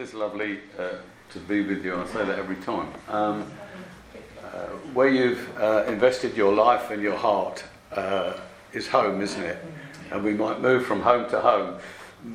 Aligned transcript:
is 0.00 0.14
lovely 0.14 0.60
uh, 0.78 0.92
to 1.28 1.38
be 1.40 1.60
with 1.60 1.84
you. 1.84 1.94
I 1.94 2.06
say 2.06 2.24
that 2.24 2.38
every 2.38 2.56
time. 2.56 2.88
Um, 3.06 3.52
uh, 4.42 4.66
where 4.94 5.08
you've 5.08 5.46
uh, 5.58 5.84
invested 5.86 6.34
your 6.34 6.54
life 6.54 6.90
and 6.90 7.02
your 7.02 7.18
heart 7.18 7.62
uh, 7.92 8.32
is 8.72 8.88
home, 8.88 9.20
isn't 9.20 9.42
it? 9.42 9.62
And 10.10 10.24
we 10.24 10.32
might 10.32 10.62
move 10.62 10.86
from 10.86 11.02
home 11.02 11.28
to 11.28 11.40
home, 11.40 11.78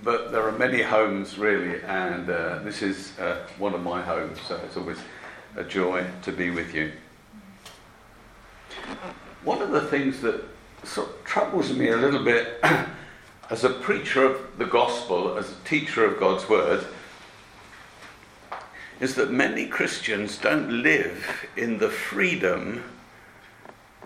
but 0.04 0.32
there 0.32 0.48
are 0.48 0.52
many 0.52 0.84
homes 0.84 1.40
really, 1.40 1.82
and 1.82 2.30
uh, 2.30 2.60
this 2.60 2.84
is 2.84 3.18
uh, 3.18 3.48
one 3.58 3.74
of 3.74 3.82
my 3.82 4.00
homes, 4.00 4.38
so 4.48 4.58
it's 4.64 4.78
always 4.78 5.00
a 5.56 5.64
joy 5.64 6.06
to 6.22 6.32
be 6.32 6.52
with 6.52 6.76
you. 6.76 6.92
One 9.44 9.64
of 9.64 9.72
the 9.72 9.82
things 9.82 10.22
that 10.22 10.44
sort 10.84 11.10
of 11.10 11.24
troubles 11.24 11.74
me 11.74 11.90
a 11.90 11.98
little 11.98 12.24
bit 12.24 12.64
as 13.50 13.64
a 13.64 13.72
preacher 13.72 14.24
of 14.24 14.60
the 14.60 14.66
gospel, 14.66 15.36
as 15.36 15.50
a 15.50 15.56
teacher 15.68 16.06
of 16.06 16.20
God's 16.20 16.48
word, 16.48 16.86
is 19.00 19.16
that 19.16 19.32
many 19.32 19.68
Christians 19.68 20.38
don't 20.38 20.82
live 20.84 21.48
in 21.58 21.78
the 21.78 21.90
freedom 21.90 22.84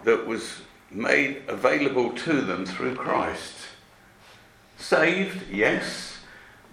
that 0.03 0.25
was 0.25 0.61
made 0.89 1.43
available 1.47 2.11
to 2.11 2.41
them 2.41 2.65
through 2.65 2.95
Christ. 2.95 3.53
Saved, 4.77 5.51
yes, 5.51 6.17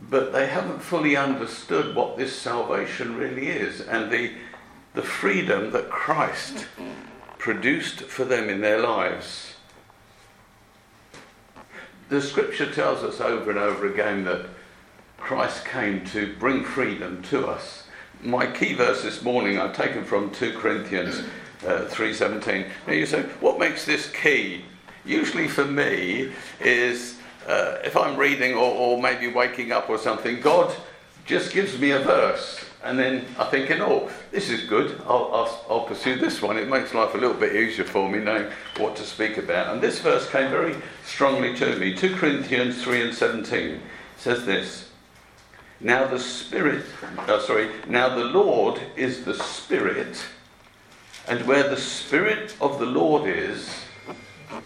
but 0.08 0.32
they 0.32 0.46
haven't 0.46 0.80
fully 0.80 1.16
understood 1.16 1.94
what 1.94 2.16
this 2.16 2.34
salvation 2.34 3.16
really 3.16 3.48
is 3.48 3.80
and 3.80 4.10
the, 4.10 4.32
the 4.94 5.02
freedom 5.02 5.70
that 5.72 5.90
Christ 5.90 6.66
produced 7.38 8.02
for 8.02 8.24
them 8.24 8.48
in 8.48 8.60
their 8.60 8.80
lives. 8.80 9.54
The 12.08 12.22
scripture 12.22 12.70
tells 12.70 13.02
us 13.02 13.20
over 13.20 13.50
and 13.50 13.58
over 13.58 13.86
again 13.86 14.24
that 14.24 14.46
Christ 15.18 15.64
came 15.64 16.04
to 16.06 16.34
bring 16.36 16.62
freedom 16.64 17.20
to 17.24 17.46
us 17.46 17.85
my 18.22 18.46
key 18.46 18.74
verse 18.74 19.02
this 19.02 19.22
morning 19.22 19.58
I've 19.58 19.76
taken 19.76 20.04
from 20.04 20.30
2 20.30 20.58
Corinthians 20.58 21.22
uh, 21.64 21.86
3.17. 21.88 22.68
Now 22.86 22.92
you 22.92 23.06
say, 23.06 23.22
what 23.40 23.58
makes 23.58 23.84
this 23.84 24.10
key? 24.10 24.64
Usually 25.04 25.48
for 25.48 25.64
me 25.64 26.32
is 26.60 27.18
uh, 27.46 27.78
if 27.84 27.96
I'm 27.96 28.16
reading 28.16 28.54
or, 28.54 28.74
or, 28.74 29.00
maybe 29.00 29.28
waking 29.28 29.70
up 29.70 29.88
or 29.88 29.98
something, 29.98 30.40
God 30.40 30.74
just 31.24 31.52
gives 31.52 31.78
me 31.78 31.92
a 31.92 32.00
verse. 32.00 32.64
And 32.82 32.98
then 32.98 33.24
I 33.38 33.44
think, 33.44 33.70
oh, 33.80 34.10
this 34.32 34.50
is 34.50 34.68
good. 34.68 35.00
I'll, 35.06 35.30
I'll, 35.32 35.66
I'll 35.70 35.84
pursue 35.84 36.16
this 36.18 36.42
one. 36.42 36.56
It 36.56 36.68
makes 36.68 36.92
life 36.94 37.14
a 37.14 37.18
little 37.18 37.36
bit 37.36 37.54
easier 37.54 37.84
for 37.84 38.08
me 38.08 38.18
knowing 38.18 38.50
what 38.78 38.96
to 38.96 39.02
speak 39.02 39.38
about. 39.38 39.72
And 39.72 39.80
this 39.80 40.00
verse 40.00 40.28
came 40.30 40.50
very 40.50 40.76
strongly 41.04 41.54
to 41.56 41.76
me. 41.76 41.94
2 41.94 42.16
Corinthians 42.16 42.82
3 42.82 43.02
and 43.02 43.14
17 43.14 43.80
says 44.16 44.44
this 44.44 44.88
now 45.80 46.06
the 46.06 46.18
Spirit, 46.18 46.86
uh, 47.18 47.40
sorry, 47.40 47.70
now 47.86 48.08
the 48.08 48.24
Lord 48.24 48.80
is 48.96 49.24
the 49.24 49.34
Spirit, 49.34 50.24
and 51.28 51.46
where 51.46 51.68
the 51.68 51.76
Spirit 51.76 52.56
of 52.60 52.78
the 52.78 52.86
Lord 52.86 53.28
is, 53.28 53.68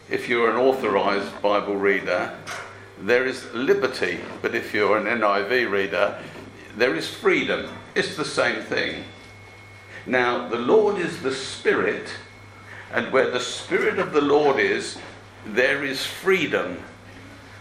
if 0.09 0.29
you're 0.29 0.51
an 0.51 0.57
authorized 0.57 1.43
Bible 1.43 1.77
reader, 1.77 2.37
there 3.01 3.27
is 3.27 3.53
liberty, 3.53 4.21
but 4.41 4.55
if 4.55 4.73
you're 4.73 4.99
an 4.99 5.07
NIV 5.21 5.71
reader, 5.71 6.23
there 6.77 6.95
is 6.95 7.09
freedom. 7.09 7.69
It's 7.95 8.17
the 8.17 8.25
same 8.25 8.63
thing. 8.63 9.05
Now, 10.07 10.49
the 10.49 10.59
Lord 10.59 10.99
is 10.99 11.23
the 11.23 11.35
Spirit, 11.35 12.09
and 12.93 13.13
where 13.13 13.31
the 13.31 13.41
Spirit 13.41 13.99
of 13.99 14.13
the 14.13 14.21
Lord 14.21 14.61
is, 14.61 14.97
there 15.45 15.85
is 15.85 16.05
freedom. 16.05 16.79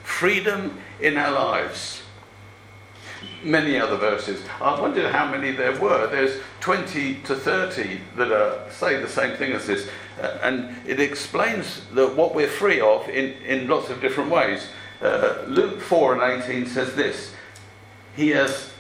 Freedom 0.04 0.80
in 1.00 1.18
our 1.18 1.32
lives 1.32 1.99
many 3.44 3.80
other 3.80 3.96
verses. 3.96 4.44
I 4.62 4.80
wondered 4.80 5.12
how 5.12 5.30
many 5.30 5.52
there 5.52 5.80
were. 5.80 6.08
There's 6.08 6.40
20 6.60 7.16
to 7.24 7.36
30 7.36 8.00
that 8.18 8.32
are, 8.32 8.70
say 8.72 9.02
the 9.02 9.08
same 9.08 9.38
thing 9.38 9.54
as 9.54 9.66
this. 9.66 9.90
Uh, 10.22 10.38
and 10.42 10.76
it 10.88 11.00
explains 11.00 11.82
the, 11.94 12.08
what 12.08 12.36
we're 12.36 12.48
free 12.48 12.82
of 12.82 13.08
in, 13.10 13.34
in 13.44 13.68
lots 13.68 13.90
of 13.90 14.02
different 14.02 14.30
ways. 14.30 14.68
Uh, 15.02 15.44
Luke 15.48 15.80
4 15.80 16.22
and 16.22 16.44
18 16.44 16.66
says 16.66 16.96
this 16.96 17.34
He 18.16 18.30
has 18.30 18.74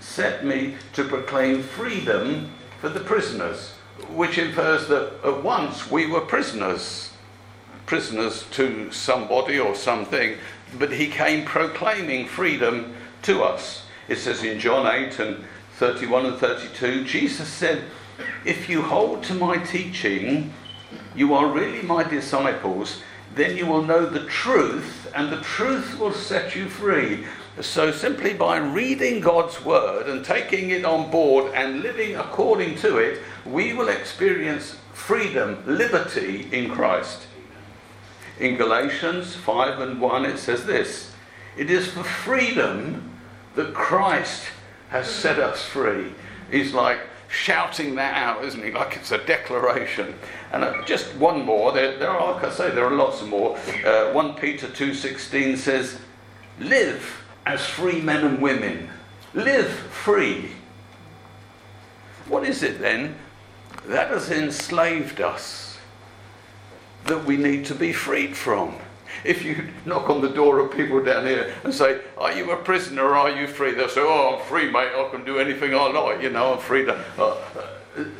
set 0.00 0.44
me 0.44 0.76
to 0.92 1.04
proclaim 1.04 1.62
freedom 1.62 2.52
for 2.80 2.88
the 2.88 3.00
prisoners, 3.00 3.72
which 4.10 4.38
infers 4.38 4.86
that 4.88 5.12
at 5.24 5.42
once 5.42 5.90
we 5.90 6.06
were 6.06 6.20
prisoners, 6.20 7.12
prisoners 7.86 8.46
to 8.52 8.90
somebody 8.92 9.58
or 9.58 9.74
something, 9.74 10.36
but 10.78 10.92
he 10.92 11.08
came 11.08 11.44
proclaiming 11.44 12.26
freedom 12.26 12.94
to 13.22 13.42
us. 13.42 13.84
It 14.08 14.16
says 14.16 14.42
in 14.42 14.58
John 14.58 14.86
8 14.86 15.18
and 15.18 15.44
31 15.76 16.26
and 16.26 16.36
32, 16.38 17.04
Jesus 17.04 17.48
said, 17.48 17.84
If 18.44 18.68
you 18.68 18.82
hold 18.82 19.22
to 19.24 19.34
my 19.34 19.58
teaching, 19.58 20.52
you 21.14 21.34
are 21.34 21.46
really 21.46 21.82
my 21.82 22.02
disciples, 22.02 23.02
then 23.34 23.56
you 23.56 23.66
will 23.66 23.82
know 23.82 24.06
the 24.06 24.24
truth, 24.26 25.10
and 25.14 25.30
the 25.30 25.40
truth 25.40 25.98
will 25.98 26.12
set 26.12 26.56
you 26.56 26.68
free. 26.68 27.26
So, 27.60 27.90
simply 27.90 28.34
by 28.34 28.56
reading 28.58 29.20
God's 29.20 29.64
word 29.64 30.08
and 30.08 30.24
taking 30.24 30.70
it 30.70 30.84
on 30.84 31.10
board 31.10 31.52
and 31.54 31.80
living 31.82 32.16
according 32.16 32.76
to 32.78 32.98
it, 32.98 33.20
we 33.44 33.72
will 33.72 33.88
experience 33.88 34.76
freedom, 34.92 35.62
liberty 35.66 36.48
in 36.52 36.70
Christ. 36.70 37.26
In 38.38 38.56
Galatians 38.56 39.34
5 39.34 39.80
and 39.80 40.00
1, 40.00 40.24
it 40.24 40.38
says 40.38 40.66
this 40.66 41.12
It 41.56 41.70
is 41.70 41.88
for 41.88 42.04
freedom 42.04 43.07
that 43.58 43.74
Christ 43.74 44.44
has 44.90 45.08
set 45.08 45.40
us 45.40 45.64
free. 45.64 46.12
He's 46.48 46.72
like 46.72 47.00
shouting 47.26 47.96
that 47.96 48.16
out, 48.16 48.44
isn't 48.44 48.62
he? 48.62 48.70
Like 48.70 48.96
it's 48.96 49.10
a 49.10 49.18
declaration. 49.18 50.14
And 50.52 50.62
uh, 50.62 50.84
just 50.84 51.12
one 51.16 51.44
more. 51.44 51.72
There, 51.72 51.98
there, 51.98 52.08
are, 52.10 52.34
like 52.34 52.44
I 52.44 52.50
say, 52.50 52.70
there 52.70 52.86
are 52.86 52.94
lots 52.94 53.20
more. 53.24 53.58
Uh, 53.84 54.12
1 54.12 54.34
Peter 54.34 54.68
2.16 54.68 55.56
says, 55.56 55.98
Live 56.60 57.24
as 57.46 57.66
free 57.66 58.00
men 58.00 58.24
and 58.24 58.40
women. 58.40 58.90
Live 59.34 59.68
free. 59.68 60.50
What 62.28 62.44
is 62.44 62.62
it 62.62 62.78
then 62.78 63.16
that 63.86 64.10
has 64.10 64.30
enslaved 64.30 65.20
us 65.20 65.78
that 67.06 67.24
we 67.24 67.36
need 67.36 67.64
to 67.64 67.74
be 67.74 67.92
freed 67.92 68.36
from? 68.36 68.76
If 69.24 69.44
you 69.44 69.68
knock 69.84 70.08
on 70.10 70.20
the 70.20 70.28
door 70.28 70.58
of 70.60 70.72
people 70.72 71.02
down 71.02 71.26
here 71.26 71.52
and 71.64 71.74
say, 71.74 72.00
Are 72.16 72.32
you 72.32 72.50
a 72.52 72.56
prisoner 72.56 73.04
or 73.04 73.14
are 73.16 73.30
you 73.30 73.46
free? 73.46 73.72
They'll 73.72 73.88
say, 73.88 74.00
Oh, 74.02 74.36
I'm 74.36 74.46
free, 74.46 74.70
mate. 74.70 74.92
I 74.94 75.08
can 75.10 75.24
do 75.24 75.38
anything 75.38 75.74
I 75.74 75.90
like. 75.90 76.22
You 76.22 76.30
know, 76.30 76.54
I'm 76.54 76.58
free 76.58 76.84
to. 76.84 77.04
Uh, 77.18 77.36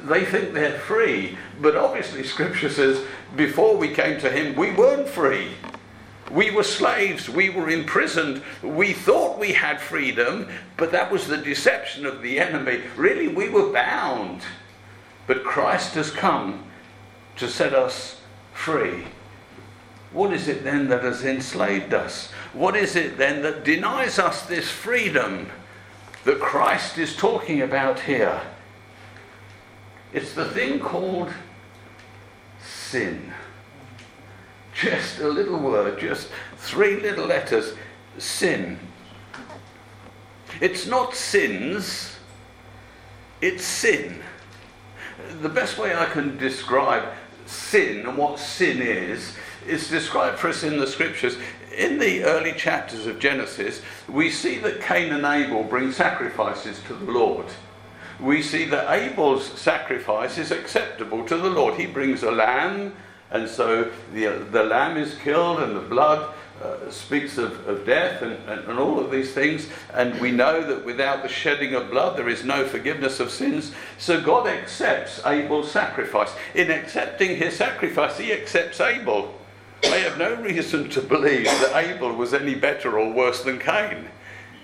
they 0.04 0.24
think 0.24 0.54
they're 0.54 0.78
free. 0.78 1.38
But 1.60 1.76
obviously, 1.76 2.24
Scripture 2.24 2.70
says, 2.70 3.04
Before 3.36 3.76
we 3.76 3.88
came 3.88 4.20
to 4.20 4.30
Him, 4.30 4.56
we 4.56 4.72
weren't 4.72 5.08
free. 5.08 5.52
We 6.30 6.50
were 6.50 6.62
slaves. 6.64 7.28
We 7.28 7.48
were 7.50 7.70
imprisoned. 7.70 8.42
We 8.62 8.92
thought 8.92 9.38
we 9.38 9.52
had 9.52 9.80
freedom, 9.80 10.48
but 10.76 10.92
that 10.92 11.10
was 11.10 11.26
the 11.26 11.38
deception 11.38 12.04
of 12.04 12.22
the 12.22 12.38
enemy. 12.38 12.82
Really, 12.96 13.28
we 13.28 13.48
were 13.48 13.72
bound. 13.72 14.42
But 15.26 15.44
Christ 15.44 15.94
has 15.94 16.10
come 16.10 16.64
to 17.36 17.48
set 17.48 17.72
us 17.72 18.20
free. 18.52 19.04
What 20.12 20.32
is 20.32 20.48
it 20.48 20.64
then 20.64 20.88
that 20.88 21.02
has 21.02 21.24
enslaved 21.24 21.92
us? 21.92 22.30
What 22.52 22.76
is 22.76 22.96
it 22.96 23.18
then 23.18 23.42
that 23.42 23.64
denies 23.64 24.18
us 24.18 24.42
this 24.42 24.70
freedom 24.70 25.50
that 26.24 26.40
Christ 26.40 26.98
is 26.98 27.14
talking 27.14 27.60
about 27.60 28.00
here? 28.00 28.40
It's 30.12 30.32
the 30.32 30.46
thing 30.46 30.80
called 30.80 31.30
sin. 32.62 33.32
Just 34.74 35.18
a 35.18 35.28
little 35.28 35.58
word, 35.58 36.00
just 36.00 36.28
three 36.56 37.00
little 37.00 37.26
letters 37.26 37.74
sin. 38.16 38.78
It's 40.60 40.86
not 40.86 41.14
sins, 41.14 42.16
it's 43.40 43.64
sin. 43.64 44.22
The 45.42 45.48
best 45.48 45.78
way 45.78 45.94
I 45.94 46.06
can 46.06 46.38
describe 46.38 47.04
sin 47.44 48.06
and 48.06 48.16
what 48.16 48.38
sin 48.38 48.80
is 48.80 49.36
is 49.68 49.88
described 49.88 50.38
for 50.38 50.48
us 50.48 50.62
in 50.62 50.78
the 50.78 50.86
scriptures. 50.86 51.36
In 51.76 51.98
the 51.98 52.24
early 52.24 52.52
chapters 52.52 53.06
of 53.06 53.20
Genesis, 53.20 53.82
we 54.08 54.30
see 54.30 54.58
that 54.58 54.80
Cain 54.80 55.12
and 55.12 55.24
Abel 55.24 55.62
bring 55.62 55.92
sacrifices 55.92 56.80
to 56.88 56.94
the 56.94 57.12
Lord. 57.12 57.46
We 58.20 58.42
see 58.42 58.64
that 58.66 58.90
Abel's 58.90 59.44
sacrifice 59.44 60.38
is 60.38 60.50
acceptable 60.50 61.24
to 61.26 61.36
the 61.36 61.50
Lord. 61.50 61.74
He 61.74 61.86
brings 61.86 62.24
a 62.24 62.32
lamb, 62.32 62.94
and 63.30 63.48
so 63.48 63.92
the, 64.12 64.26
the 64.50 64.64
lamb 64.64 64.96
is 64.96 65.14
killed, 65.16 65.60
and 65.60 65.76
the 65.76 65.80
blood 65.80 66.34
uh, 66.60 66.90
speaks 66.90 67.38
of, 67.38 67.68
of 67.68 67.86
death 67.86 68.20
and, 68.22 68.32
and, 68.48 68.68
and, 68.68 68.78
all 68.80 68.98
of 68.98 69.12
these 69.12 69.32
things. 69.32 69.68
And 69.94 70.20
we 70.20 70.32
know 70.32 70.66
that 70.66 70.84
without 70.84 71.22
the 71.22 71.28
shedding 71.28 71.74
of 71.74 71.88
blood, 71.90 72.16
there 72.16 72.28
is 72.28 72.42
no 72.42 72.66
forgiveness 72.66 73.20
of 73.20 73.30
sins. 73.30 73.70
So 73.96 74.20
God 74.20 74.48
accepts 74.48 75.24
Abel's 75.24 75.70
sacrifice. 75.70 76.32
In 76.56 76.72
accepting 76.72 77.36
his 77.36 77.54
sacrifice, 77.54 78.18
he 78.18 78.32
accepts 78.32 78.80
Abel. 78.80 79.37
I 79.84 79.98
have 79.98 80.18
no 80.18 80.34
reason 80.34 80.88
to 80.90 81.00
believe 81.00 81.44
that 81.44 81.76
Abel 81.76 82.12
was 82.12 82.34
any 82.34 82.54
better 82.54 82.98
or 82.98 83.12
worse 83.12 83.42
than 83.42 83.58
Cain. 83.58 84.08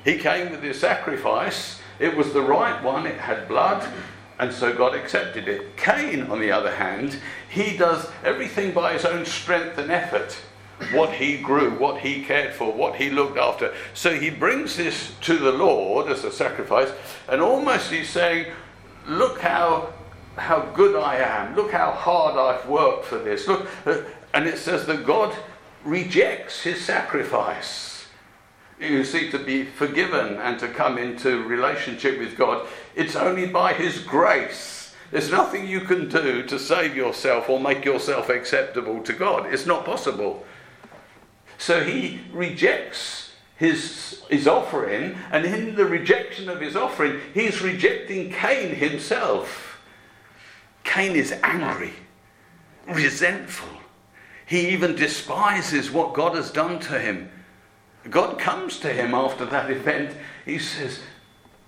He 0.04 0.18
came 0.18 0.50
with 0.50 0.62
his 0.62 0.78
sacrifice, 0.78 1.80
It 1.98 2.16
was 2.16 2.32
the 2.32 2.42
right 2.42 2.82
one, 2.82 3.06
it 3.06 3.18
had 3.18 3.48
blood, 3.48 3.88
and 4.38 4.52
so 4.52 4.74
God 4.74 4.94
accepted 4.94 5.48
it. 5.48 5.76
Cain, 5.76 6.22
on 6.22 6.40
the 6.40 6.50
other 6.50 6.74
hand, 6.74 7.18
he 7.48 7.76
does 7.76 8.10
everything 8.24 8.72
by 8.72 8.92
his 8.92 9.04
own 9.04 9.24
strength 9.24 9.78
and 9.78 9.90
effort. 9.90 10.36
What 10.92 11.12
he 11.12 11.38
grew, 11.38 11.70
what 11.78 12.00
he 12.00 12.24
cared 12.24 12.52
for, 12.52 12.72
what 12.72 12.96
he 12.96 13.08
looked 13.08 13.38
after. 13.38 13.72
So 13.94 14.18
he 14.18 14.28
brings 14.28 14.76
this 14.76 15.12
to 15.22 15.38
the 15.38 15.52
Lord 15.52 16.10
as 16.10 16.24
a 16.24 16.32
sacrifice, 16.32 16.90
and 17.28 17.40
almost 17.40 17.90
he's 17.90 18.10
saying, 18.10 18.52
Look 19.06 19.40
how, 19.40 19.92
how 20.36 20.60
good 20.74 20.96
I 20.96 21.16
am. 21.16 21.54
Look 21.54 21.70
how 21.70 21.92
hard 21.92 22.36
I've 22.36 22.68
worked 22.68 23.04
for 23.04 23.18
this. 23.18 23.46
Look, 23.46 23.68
and 24.34 24.48
it 24.48 24.58
says 24.58 24.84
that 24.86 25.06
God 25.06 25.34
rejects 25.84 26.62
his 26.62 26.84
sacrifice. 26.84 28.06
You 28.80 29.04
see, 29.04 29.30
to 29.30 29.38
be 29.38 29.64
forgiven 29.64 30.36
and 30.38 30.58
to 30.58 30.66
come 30.66 30.98
into 30.98 31.44
relationship 31.44 32.18
with 32.18 32.36
God, 32.36 32.66
it's 32.96 33.14
only 33.14 33.46
by 33.46 33.72
his 33.72 34.00
grace. 34.00 34.92
There's 35.12 35.30
nothing 35.30 35.68
you 35.68 35.82
can 35.82 36.08
do 36.08 36.42
to 36.42 36.58
save 36.58 36.96
yourself 36.96 37.48
or 37.48 37.60
make 37.60 37.84
yourself 37.84 38.28
acceptable 38.28 39.00
to 39.04 39.12
God. 39.12 39.54
It's 39.54 39.66
not 39.66 39.84
possible. 39.84 40.44
So 41.56 41.84
he 41.84 42.20
rejects 42.32 43.30
his, 43.56 44.24
his 44.28 44.48
offering, 44.48 45.16
and 45.30 45.44
in 45.44 45.76
the 45.76 45.86
rejection 45.86 46.48
of 46.48 46.60
his 46.60 46.74
offering, 46.74 47.20
he's 47.32 47.62
rejecting 47.62 48.32
Cain 48.32 48.74
himself. 48.74 49.80
Cain 50.82 51.14
is 51.14 51.32
angry, 51.44 51.92
resentful. 52.88 53.83
He 54.46 54.68
even 54.70 54.94
despises 54.94 55.90
what 55.90 56.14
God 56.14 56.34
has 56.34 56.50
done 56.50 56.78
to 56.80 56.98
him. 56.98 57.30
God 58.10 58.38
comes 58.38 58.78
to 58.80 58.92
him 58.92 59.14
after 59.14 59.46
that 59.46 59.70
event. 59.70 60.16
He 60.44 60.58
says, 60.58 61.00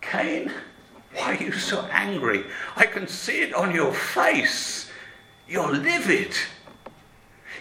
Cain, 0.01 0.53
why 1.15 1.37
are 1.37 1.43
you 1.43 1.53
so 1.53 1.83
angry? 1.91 2.45
I 2.77 2.87
can 2.87 3.09
see 3.09 3.41
it 3.41 3.55
on 3.55 3.75
your 3.75 3.93
face. 3.93 4.91
You're 5.49 5.73
livid. 5.73 6.35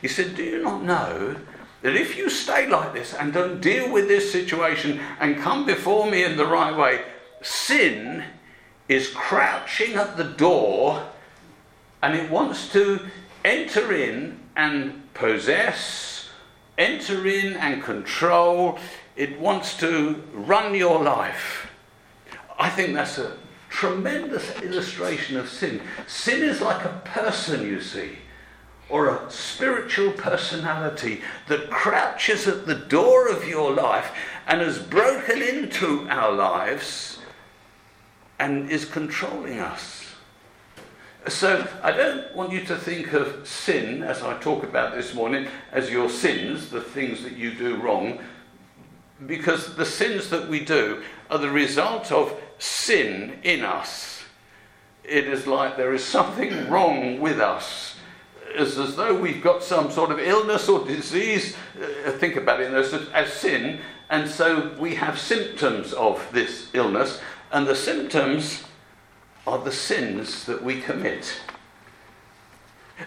He 0.02 0.08
said, 0.08 0.36
Do 0.36 0.44
you 0.44 0.62
not 0.62 0.84
know 0.84 1.38
that 1.82 1.96
if 1.96 2.18
you 2.18 2.30
stay 2.30 2.68
like 2.68 2.94
this 2.94 3.14
and 3.14 3.32
don't 3.32 3.62
deal 3.62 3.92
with 3.92 4.08
this 4.08 4.32
situation 4.32 5.00
and 5.20 5.38
come 5.38 5.66
before 5.66 6.10
me 6.10 6.24
in 6.24 6.36
the 6.36 6.46
right 6.46 6.76
way, 6.76 7.04
sin 7.42 8.24
is 8.90 9.10
crouching 9.10 9.94
at 9.96 10.18
the 10.18 10.24
door 10.24 11.08
and 12.02 12.16
it 12.16 12.30
wants 12.30 12.72
to 12.74 13.00
enter 13.44 13.94
in 13.94 14.40
and 14.56 15.13
possess, 15.13 16.30
enter 16.78 17.25
in 17.28 17.54
and 17.54 17.84
control. 17.84 18.80
It 19.16 19.40
wants 19.40 19.78
to 19.78 20.24
run 20.34 20.75
your 20.75 21.02
life. 21.02 21.72
I 22.57 22.69
think 22.69 22.94
that's 22.94 23.18
a 23.18 23.38
tremendous 23.69 24.62
illustration 24.62 25.38
of 25.38 25.50
sin. 25.50 25.81
Sin 26.07 26.42
is 26.44 26.62
like 26.62 26.86
a 26.86 27.02
person, 27.04 27.66
you 27.66 27.81
see 27.81 28.18
or 28.90 29.10
a 29.10 29.31
spiritual 29.31 30.12
personality 30.12 31.22
that 31.48 31.69
crouches 31.69 32.48
at 32.48 32.66
the 32.66 32.75
door 32.75 33.28
of 33.28 33.48
your 33.48 33.74
life 33.74 34.16
and 34.48 34.62
has 34.62 34.78
broken 34.80 35.42
into 35.42 36.07
our 36.10 36.31
lives 36.31 37.18
and 38.38 38.69
is 38.69 38.86
controlling 38.86 39.60
us. 39.60 40.05
So, 41.27 41.68
I 41.81 41.92
don't 41.92 42.36
want 42.36 42.51
you 42.51 42.63
to 42.66 42.75
think 42.75 43.13
of 43.13 43.48
sin, 43.48 44.04
as 44.04 44.22
I 44.22 44.38
talk 44.38 44.63
about 44.63 44.94
this 44.94 45.16
morning, 45.16 45.48
as 45.72 45.89
your 45.89 46.07
sins, 46.07 46.69
the 46.69 46.81
things 46.81 47.24
that 47.24 47.33
you 47.33 47.56
do 47.56 47.77
wrong, 47.77 48.19
because 49.25 49.75
the 49.75 49.86
sins 49.86 50.30
that 50.30 50.48
we 50.48 50.63
do 50.63 51.01
are 51.31 51.39
the 51.39 51.50
result 51.50 52.12
of 52.12 52.39
sin 52.60 53.39
in 53.42 53.63
us. 53.63 54.22
It 55.04 55.27
is 55.27 55.48
like 55.48 55.77
there 55.77 55.94
is 55.95 56.04
something 56.04 56.69
wrong 56.69 57.19
with 57.19 57.39
us 57.39 57.95
It's 58.54 58.78
as 58.78 58.95
though 58.95 59.16
we've 59.16 59.42
got 59.42 59.63
some 59.63 59.92
sort 59.92 60.12
of 60.12 60.19
illness 60.19 60.69
or 60.69 60.86
disease. 60.86 61.56
Uh, 61.75 62.12
think 62.12 62.36
about 62.36 62.62
it 62.62 62.71
as, 62.71 62.94
as 63.13 63.33
sin, 63.33 63.80
and 64.10 64.30
so 64.30 64.75
we 64.80 64.95
have 64.95 65.19
symptoms 65.19 65.92
of 65.94 66.25
this 66.31 66.69
illness, 66.74 67.19
and 67.51 67.68
the 67.68 67.75
symptoms 67.75 68.63
are 69.47 69.59
the 69.59 69.71
sins 69.71 70.45
that 70.45 70.63
we 70.63 70.81
commit. 70.81 71.39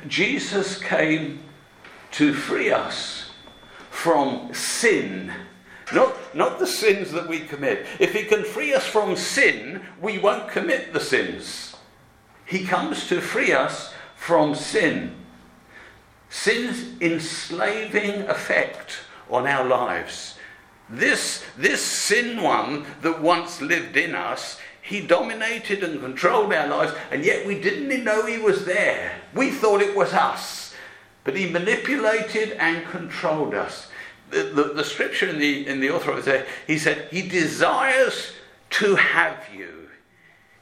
Jesus 0.07 0.79
came 0.79 1.41
to 2.13 2.33
free 2.33 2.71
us 2.71 3.31
from 3.91 4.53
sin. 4.55 5.33
Not, 5.93 6.15
not 6.35 6.59
the 6.59 6.67
sins 6.67 7.13
that 7.13 7.29
we 7.29 7.41
commit. 7.41 7.87
If 7.99 8.15
he 8.15 8.25
can 8.25 8.45
free 8.45 8.75
us 8.75 8.87
from 8.87 9.17
sin, 9.17 9.83
we 10.01 10.19
won't 10.19 10.51
commit 10.51 10.93
the 10.93 11.01
sins. 11.01 11.75
He 12.45 12.65
comes 12.65 13.09
to 13.09 13.21
free 13.21 13.53
us 13.53 13.93
from 14.17 14.55
sin. 14.55 15.15
Sin's 16.31 17.01
enslaving 17.01 18.23
effect 18.23 18.99
on 19.31 19.47
our 19.47 19.65
lives. 19.65 20.39
This, 20.91 21.45
this 21.57 21.83
sin 21.83 22.43
one 22.43 22.87
that 23.03 23.21
once 23.21 23.61
lived 23.61 23.97
in 23.97 24.15
us, 24.15 24.59
he 24.89 25.03
dominated 25.03 25.85
and 25.85 26.01
controlled 26.01 26.53
our 26.53 26.67
lives, 26.67 26.95
and 27.11 27.23
yet 27.25 27.47
we 27.47 27.61
didn't 27.61 28.05
know 28.05 28.25
he 28.25 28.39
was 28.39 28.65
there. 28.65 29.21
We 29.35 29.51
thought 29.51 29.83
it 29.83 29.95
was 29.95 30.15
us. 30.15 30.75
But 31.25 31.37
he 31.37 31.51
manipulated 31.51 32.53
and 32.53 32.87
controlled 32.87 33.55
us. 33.55 33.89
The, 34.31 34.45
the, 34.45 34.63
the 34.75 34.85
scripture 34.85 35.29
in 35.29 35.39
the, 35.39 35.67
in 35.67 35.81
the 35.81 35.91
author 35.91 36.13
of 36.13 36.27
it, 36.27 36.47
he 36.67 36.79
said, 36.79 37.09
He 37.11 37.29
desires 37.29 38.33
to 38.71 38.95
have 38.95 39.47
you, 39.55 39.89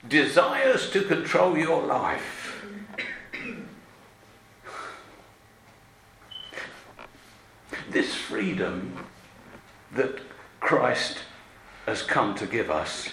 desires 0.08 0.90
to 0.90 1.02
control 1.02 1.56
your 1.56 1.84
life. 1.84 2.42
this 7.90 8.14
freedom 8.14 8.96
that 9.92 10.18
Christ 10.60 11.18
has 11.86 12.02
come 12.02 12.34
to 12.34 12.46
give 12.46 12.70
us, 12.70 13.08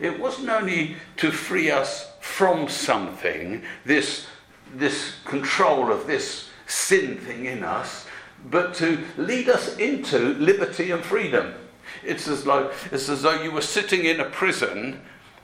it 0.00 0.18
wasn't 0.18 0.48
only 0.48 0.96
to 1.18 1.30
free 1.30 1.70
us 1.70 2.10
from 2.20 2.68
something, 2.68 3.62
this, 3.84 4.26
this 4.74 5.16
control 5.24 5.92
of 5.92 6.06
this 6.06 6.48
sin 6.66 7.18
thing 7.18 7.46
in 7.46 7.62
us, 7.62 8.06
but 8.50 8.74
to 8.74 9.04
lead 9.16 9.48
us 9.48 9.76
into 9.76 10.34
liberty 10.34 10.90
and 10.90 11.04
freedom. 11.04 11.54
It's 12.02 12.26
as, 12.26 12.44
though, 12.44 12.72
it's 12.90 13.08
as 13.08 13.22
though 13.22 13.42
you 13.42 13.52
were 13.52 13.60
sitting 13.60 14.04
in 14.04 14.20
a 14.20 14.24
prison 14.24 15.00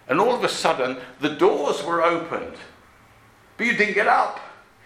and 0.08 0.20
all 0.20 0.34
of 0.34 0.42
a 0.42 0.48
sudden 0.48 0.96
the 1.20 1.30
doors 1.30 1.84
were 1.84 2.02
opened, 2.02 2.56
but 3.56 3.66
you 3.66 3.76
didn't 3.76 3.94
get 3.94 4.08
up. 4.08 4.40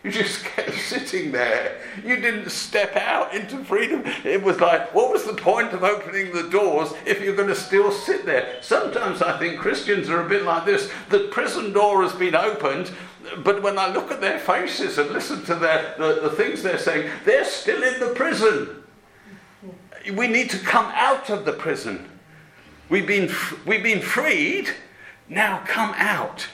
You 0.04 0.11
just 0.11 0.44
kept 0.56 0.75
sitting 0.75 1.32
there. 1.32 1.80
You 2.04 2.16
didn't 2.16 2.50
step 2.50 2.97
out 2.97 3.35
into 3.35 3.64
freedom. 3.64 4.02
It 4.25 4.42
was 4.42 4.61
like, 4.61 4.92
what 4.94 5.12
was 5.12 5.25
the 5.25 5.35
point 5.35 5.73
of 5.73 5.85
opening 5.85 6.32
the 6.32 6.49
doors 6.49 6.92
if 7.06 7.21
you're 7.21 7.37
going 7.37 7.49
to 7.49 7.54
still 7.54 7.92
sit 7.92 8.26
there? 8.26 8.59
Sometimes 8.61 9.23
I 9.23 9.38
think 9.38 9.61
Christians 9.61 10.09
are 10.09 10.25
a 10.25 10.28
bit 10.28 10.42
like 10.42 10.64
this. 10.64 10.90
The 11.09 11.28
prison 11.30 11.73
door 11.73 12.02
has 12.02 12.12
been 12.12 12.35
opened, 12.35 12.90
but 13.38 13.62
when 13.62 13.78
I 13.78 13.92
look 13.92 14.11
at 14.11 14.21
their 14.21 14.38
faces 14.38 14.99
and 14.99 15.11
listen 15.11 15.44
to 15.44 15.54
their, 15.54 15.94
the, 15.99 16.21
the 16.23 16.30
things 16.30 16.62
they're 16.62 16.78
saying, 16.78 17.09
they're 17.25 17.44
still 17.44 17.82
in 17.82 18.00
the 18.00 18.14
prison. 18.14 18.82
We 20.14 20.26
need 20.26 20.50
to 20.50 20.59
come 20.59 20.87
out 20.94 21.30
of 21.30 21.44
the 21.44 21.52
prison. 21.52 22.09
We've 22.88 23.06
been, 23.06 23.30
we've 23.64 23.82
been 23.82 24.02
freed, 24.02 24.68
now 25.28 25.62
come 25.64 25.94
out 25.97 26.49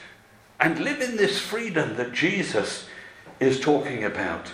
and 0.59 0.79
live 0.79 1.01
in 1.01 1.17
this 1.17 1.39
freedom 1.39 1.95
that 1.95 2.13
Jesus 2.13 2.88
is 3.39 3.59
talking 3.59 4.03
about. 4.03 4.51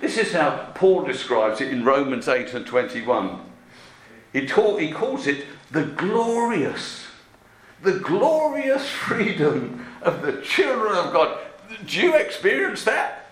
This 0.00 0.18
is 0.18 0.32
how 0.32 0.72
Paul 0.74 1.04
describes 1.04 1.60
it 1.60 1.68
in 1.68 1.84
Romans 1.84 2.26
8 2.26 2.54
and 2.54 2.66
21. 2.66 3.40
He, 4.32 4.46
taught, 4.46 4.80
he 4.80 4.90
calls 4.90 5.26
it 5.26 5.46
the 5.70 5.84
glorious, 5.84 7.06
the 7.82 7.98
glorious 8.00 8.88
freedom 8.88 9.86
of 10.02 10.22
the 10.22 10.40
children 10.42 10.94
of 10.94 11.12
God. 11.12 11.38
Do 11.86 12.00
you 12.00 12.16
experience 12.16 12.84
that? 12.84 13.26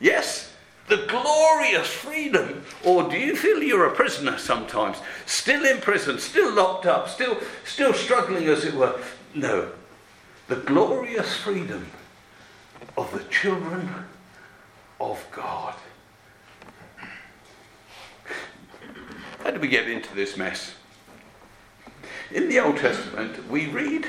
Yes? 0.00 0.54
The 0.88 1.04
glorious 1.08 1.88
freedom. 1.88 2.64
Or 2.84 3.10
do 3.10 3.18
you 3.18 3.36
feel 3.36 3.62
you're 3.62 3.86
a 3.86 3.94
prisoner 3.94 4.38
sometimes? 4.38 4.96
Still 5.26 5.64
in 5.66 5.78
prison, 5.82 6.18
still 6.18 6.54
locked 6.54 6.86
up, 6.86 7.08
still, 7.08 7.36
still 7.66 7.92
struggling, 7.92 8.46
as 8.46 8.64
it 8.64 8.74
were? 8.74 8.98
No. 9.34 9.70
The 10.46 10.56
glorious 10.56 11.36
freedom 11.36 11.86
of 12.96 13.12
the 13.12 13.24
children 13.30 13.88
of 15.00 15.24
God. 15.32 15.74
How 19.42 19.50
do 19.50 19.60
we 19.60 19.68
get 19.68 19.88
into 19.88 20.14
this 20.14 20.36
mess? 20.36 20.74
In 22.30 22.48
the 22.48 22.58
Old 22.60 22.76
Testament, 22.76 23.48
we 23.48 23.66
read 23.68 24.06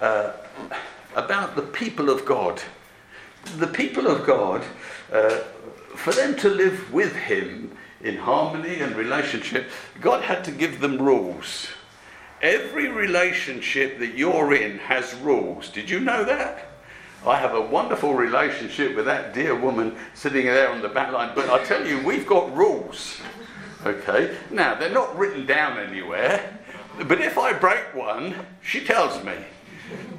uh, 0.00 0.32
about 1.16 1.56
the 1.56 1.62
people 1.62 2.10
of 2.10 2.24
God. 2.24 2.60
The 3.58 3.66
people 3.66 4.06
of 4.06 4.26
God, 4.26 4.62
uh, 5.12 5.38
for 5.96 6.12
them 6.12 6.36
to 6.36 6.48
live 6.48 6.92
with 6.92 7.14
Him 7.14 7.76
in 8.02 8.16
harmony 8.16 8.80
and 8.80 8.94
relationship, 8.94 9.68
God 10.00 10.22
had 10.22 10.44
to 10.44 10.52
give 10.52 10.80
them 10.80 11.00
rules. 11.00 11.68
Every 12.42 12.88
relationship 12.88 13.98
that 13.98 14.16
you're 14.16 14.54
in 14.54 14.78
has 14.78 15.14
rules. 15.16 15.70
Did 15.70 15.88
you 15.88 16.00
know 16.00 16.22
that? 16.24 16.75
I 17.24 17.38
have 17.38 17.54
a 17.54 17.60
wonderful 17.60 18.14
relationship 18.14 18.94
with 18.94 19.06
that 19.06 19.34
dear 19.34 19.54
woman 19.54 19.96
sitting 20.14 20.46
there 20.46 20.70
on 20.70 20.82
the 20.82 20.88
back 20.88 21.12
line, 21.12 21.32
but 21.34 21.48
I 21.48 21.64
tell 21.64 21.86
you, 21.86 22.04
we've 22.04 22.26
got 22.26 22.54
rules. 22.56 23.18
Okay? 23.84 24.36
Now, 24.50 24.74
they're 24.74 24.90
not 24.90 25.16
written 25.16 25.46
down 25.46 25.78
anywhere, 25.78 26.58
but 27.06 27.20
if 27.20 27.38
I 27.38 27.52
break 27.52 27.94
one, 27.94 28.34
she 28.62 28.84
tells 28.84 29.22
me. 29.24 29.34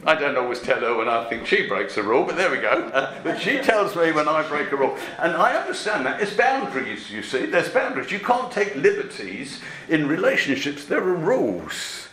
I 0.06 0.16
don't 0.16 0.38
always 0.38 0.62
tell 0.62 0.80
her 0.80 0.96
when 0.96 1.10
I 1.10 1.28
think 1.30 1.46
she 1.46 1.68
breaks 1.68 1.98
a 1.98 2.04
rule, 2.04 2.24
but 2.24 2.38
there 2.38 2.50
we 2.50 2.58
go. 2.58 2.70
Uh, 2.70 3.22
but 3.24 3.42
she 3.42 3.58
tells 3.60 3.96
me 3.96 4.14
when 4.14 4.30
I 4.30 4.48
break 4.48 4.72
a 4.72 4.78
rule. 4.78 4.98
And 5.20 5.34
I 5.34 5.56
understand 5.56 6.06
that. 6.06 6.22
It's 6.22 6.34
boundaries, 6.34 7.12
you 7.12 7.22
see. 7.22 7.46
There's 7.46 7.70
boundaries. 7.70 8.12
You 8.12 8.20
can't 8.20 8.50
take 8.50 8.76
liberties 8.76 9.62
in 9.90 10.08
relationships, 10.08 10.86
there 10.86 11.04
are 11.04 11.16
rules. 11.16 12.08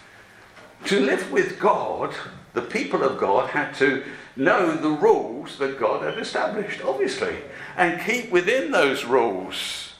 To 0.86 1.00
live 1.00 1.30
with 1.30 1.60
God, 1.60 2.14
the 2.52 2.62
people 2.62 3.02
of 3.04 3.18
God 3.18 3.50
had 3.50 3.74
to 3.74 4.02
know 4.36 4.76
the 4.76 4.90
rules 4.90 5.58
that 5.58 5.78
God 5.78 6.02
had 6.02 6.18
established, 6.18 6.82
obviously, 6.82 7.36
and 7.76 8.00
keep 8.00 8.30
within 8.30 8.70
those 8.70 9.04
rules. 9.04 9.92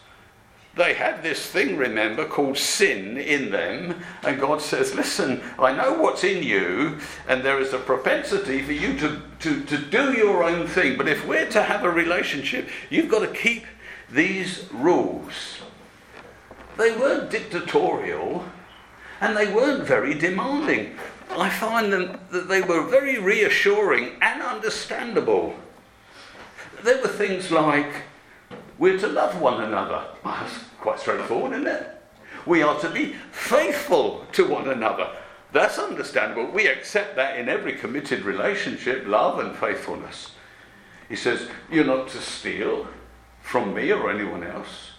They 0.76 0.94
had 0.94 1.22
this 1.22 1.46
thing, 1.46 1.76
remember, 1.76 2.26
called 2.26 2.58
sin 2.58 3.16
in 3.16 3.52
them, 3.52 4.02
and 4.24 4.40
God 4.40 4.60
says, 4.60 4.94
Listen, 4.94 5.40
I 5.56 5.72
know 5.72 5.92
what's 5.92 6.24
in 6.24 6.42
you, 6.42 6.98
and 7.28 7.42
there 7.42 7.60
is 7.60 7.72
a 7.72 7.78
propensity 7.78 8.60
for 8.60 8.72
you 8.72 8.98
to, 8.98 9.22
to, 9.40 9.62
to 9.64 9.78
do 9.78 10.14
your 10.14 10.42
own 10.42 10.66
thing, 10.66 10.96
but 10.96 11.06
if 11.06 11.24
we're 11.26 11.48
to 11.50 11.62
have 11.62 11.84
a 11.84 11.90
relationship, 11.90 12.68
you've 12.90 13.08
got 13.08 13.20
to 13.20 13.28
keep 13.28 13.66
these 14.10 14.66
rules. 14.72 15.58
They 16.76 16.96
weren't 16.96 17.30
dictatorial, 17.30 18.44
and 19.20 19.36
they 19.36 19.52
weren't 19.52 19.84
very 19.84 20.14
demanding. 20.14 20.96
I 21.36 21.50
find 21.50 21.92
them 21.92 22.18
that 22.30 22.48
they 22.48 22.62
were 22.62 22.82
very 22.82 23.18
reassuring 23.18 24.12
and 24.20 24.42
understandable. 24.42 25.54
There 26.82 27.00
were 27.00 27.08
things 27.08 27.50
like, 27.50 27.90
we're 28.78 28.98
to 28.98 29.08
love 29.08 29.40
one 29.40 29.62
another. 29.62 30.04
That's 30.24 30.52
quite 30.80 31.00
straightforward, 31.00 31.52
isn't 31.52 31.66
it? 31.66 31.90
We 32.46 32.62
are 32.62 32.78
to 32.80 32.90
be 32.90 33.14
faithful 33.32 34.26
to 34.32 34.46
one 34.46 34.68
another. 34.68 35.08
That's 35.52 35.78
understandable. 35.78 36.50
We 36.50 36.66
accept 36.66 37.16
that 37.16 37.38
in 37.38 37.48
every 37.48 37.74
committed 37.74 38.22
relationship 38.22 39.06
love 39.06 39.38
and 39.38 39.56
faithfulness. 39.56 40.32
He 41.08 41.16
says, 41.16 41.48
You're 41.70 41.84
not 41.84 42.08
to 42.08 42.18
steal 42.18 42.88
from 43.40 43.74
me 43.74 43.92
or 43.92 44.10
anyone 44.10 44.42
else. 44.42 44.90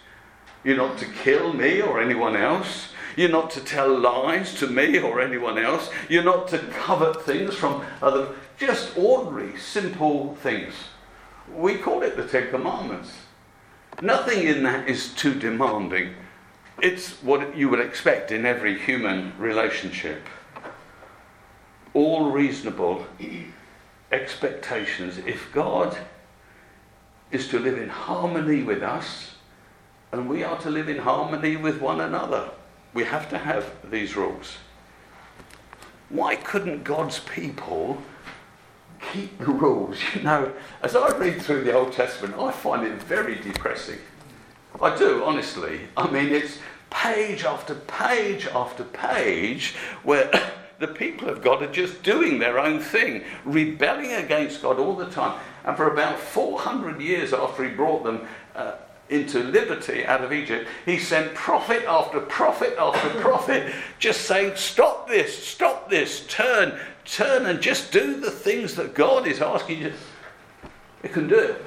You're 0.64 0.76
not 0.76 0.98
to 0.98 1.06
kill 1.06 1.52
me 1.52 1.80
or 1.80 2.00
anyone 2.00 2.36
else. 2.36 2.88
You're 3.16 3.30
not 3.30 3.50
to 3.52 3.60
tell 3.60 3.98
lies 3.98 4.54
to 4.56 4.66
me 4.66 4.98
or 4.98 5.20
anyone 5.20 5.58
else. 5.58 5.90
You're 6.08 6.22
not 6.22 6.48
to 6.48 6.58
covet 6.58 7.22
things 7.22 7.54
from 7.54 7.84
other. 8.02 8.28
Just 8.58 8.96
ordinary, 8.96 9.58
simple 9.58 10.36
things. 10.36 10.74
We 11.52 11.76
call 11.78 12.02
it 12.02 12.16
the 12.16 12.28
Ten 12.28 12.50
Commandments. 12.50 13.12
Nothing 14.02 14.46
in 14.46 14.62
that 14.64 14.88
is 14.88 15.14
too 15.14 15.34
demanding. 15.34 16.14
It's 16.82 17.22
what 17.22 17.56
you 17.56 17.70
would 17.70 17.80
expect 17.80 18.30
in 18.30 18.44
every 18.44 18.78
human 18.78 19.32
relationship. 19.38 20.26
All 21.94 22.30
reasonable 22.30 23.06
expectations. 24.12 25.16
If 25.18 25.50
God 25.52 25.96
is 27.30 27.48
to 27.48 27.58
live 27.58 27.78
in 27.78 27.88
harmony 27.88 28.62
with 28.62 28.82
us, 28.82 29.36
and 30.12 30.28
we 30.28 30.44
are 30.44 30.58
to 30.58 30.70
live 30.70 30.90
in 30.90 30.98
harmony 30.98 31.56
with 31.56 31.80
one 31.80 32.00
another. 32.00 32.50
We 32.96 33.04
have 33.04 33.28
to 33.28 33.36
have 33.36 33.90
these 33.90 34.16
rules. 34.16 34.56
Why 36.08 36.34
couldn't 36.34 36.82
God's 36.82 37.18
people 37.18 38.02
keep 39.12 39.38
the 39.38 39.52
rules? 39.52 39.98
You 40.14 40.22
know, 40.22 40.52
as 40.82 40.96
I 40.96 41.14
read 41.18 41.42
through 41.42 41.64
the 41.64 41.74
Old 41.74 41.92
Testament, 41.92 42.36
I 42.38 42.50
find 42.52 42.86
it 42.86 42.94
very 43.02 43.34
depressing. 43.34 43.98
I 44.80 44.96
do, 44.96 45.22
honestly. 45.24 45.80
I 45.94 46.10
mean, 46.10 46.32
it's 46.32 46.58
page 46.88 47.44
after 47.44 47.74
page 47.74 48.46
after 48.46 48.84
page 48.84 49.74
where 50.02 50.30
the 50.78 50.88
people 50.88 51.28
of 51.28 51.42
God 51.42 51.62
are 51.62 51.70
just 51.70 52.02
doing 52.02 52.38
their 52.38 52.58
own 52.58 52.80
thing, 52.80 53.24
rebelling 53.44 54.12
against 54.12 54.62
God 54.62 54.78
all 54.78 54.96
the 54.96 55.10
time. 55.10 55.38
And 55.66 55.76
for 55.76 55.92
about 55.92 56.18
400 56.18 57.02
years 57.02 57.34
after 57.34 57.62
he 57.62 57.74
brought 57.74 58.04
them 58.04 58.26
uh, 58.54 58.76
into 59.08 59.42
liberty 59.42 60.04
out 60.04 60.24
of 60.24 60.32
Egypt, 60.32 60.68
he 60.84 60.98
sent 60.98 61.34
prophet 61.34 61.84
after 61.86 62.20
prophet 62.20 62.74
after 62.78 63.08
prophet, 63.20 63.72
just 63.98 64.22
saying, 64.22 64.56
Stop 64.56 65.08
this, 65.08 65.46
stop 65.46 65.88
this, 65.88 66.26
turn, 66.26 66.78
turn, 67.04 67.46
and 67.46 67.60
just 67.60 67.92
do 67.92 68.20
the 68.20 68.30
things 68.30 68.74
that 68.74 68.94
God 68.94 69.26
is 69.26 69.40
asking 69.40 69.82
you. 69.82 69.92
It 71.02 71.12
can 71.12 71.28
do 71.28 71.38
it. 71.38 71.64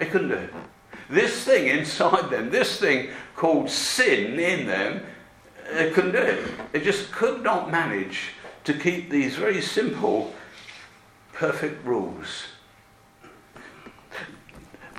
It 0.00 0.10
can 0.10 0.28
do 0.28 0.34
it. 0.34 0.52
This 1.08 1.44
thing 1.44 1.68
inside 1.68 2.30
them, 2.30 2.50
this 2.50 2.78
thing 2.78 3.10
called 3.36 3.70
sin 3.70 4.38
in 4.38 4.66
them, 4.66 5.02
it 5.70 5.94
couldn't 5.94 6.12
do 6.12 6.18
it. 6.18 6.48
It 6.72 6.82
just 6.82 7.12
could 7.12 7.42
not 7.42 7.70
manage 7.70 8.30
to 8.64 8.74
keep 8.74 9.10
these 9.10 9.36
very 9.36 9.62
simple, 9.62 10.34
perfect 11.32 11.84
rules 11.86 12.46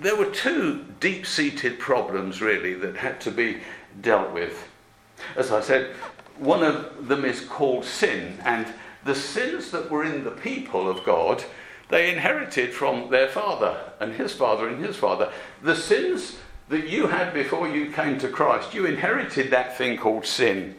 there 0.01 0.15
were 0.15 0.25
two 0.25 0.85
deep 0.99 1.25
seated 1.25 1.79
problems, 1.79 2.41
really, 2.41 2.73
that 2.75 2.97
had 2.97 3.19
to 3.21 3.31
be 3.31 3.57
dealt 4.01 4.31
with. 4.31 4.67
As 5.35 5.51
I 5.51 5.61
said, 5.61 5.95
one 6.37 6.63
of 6.63 7.07
them 7.07 7.25
is 7.25 7.41
called 7.41 7.85
sin, 7.85 8.37
and 8.45 8.65
the 9.03 9.15
sins 9.15 9.71
that 9.71 9.89
were 9.89 10.03
in 10.03 10.23
the 10.23 10.31
people 10.31 10.89
of 10.89 11.03
God, 11.03 11.43
they 11.89 12.11
inherited 12.11 12.73
from 12.73 13.09
their 13.09 13.27
father 13.27 13.77
and 13.99 14.13
his 14.13 14.33
father 14.33 14.67
and 14.67 14.83
his 14.83 14.95
father. 14.95 15.31
The 15.61 15.75
sins 15.75 16.37
that 16.69 16.87
you 16.87 17.07
had 17.07 17.33
before 17.33 17.67
you 17.67 17.91
came 17.91 18.17
to 18.19 18.29
Christ, 18.29 18.73
you 18.73 18.85
inherited 18.85 19.51
that 19.51 19.77
thing 19.77 19.97
called 19.97 20.25
sin. 20.25 20.75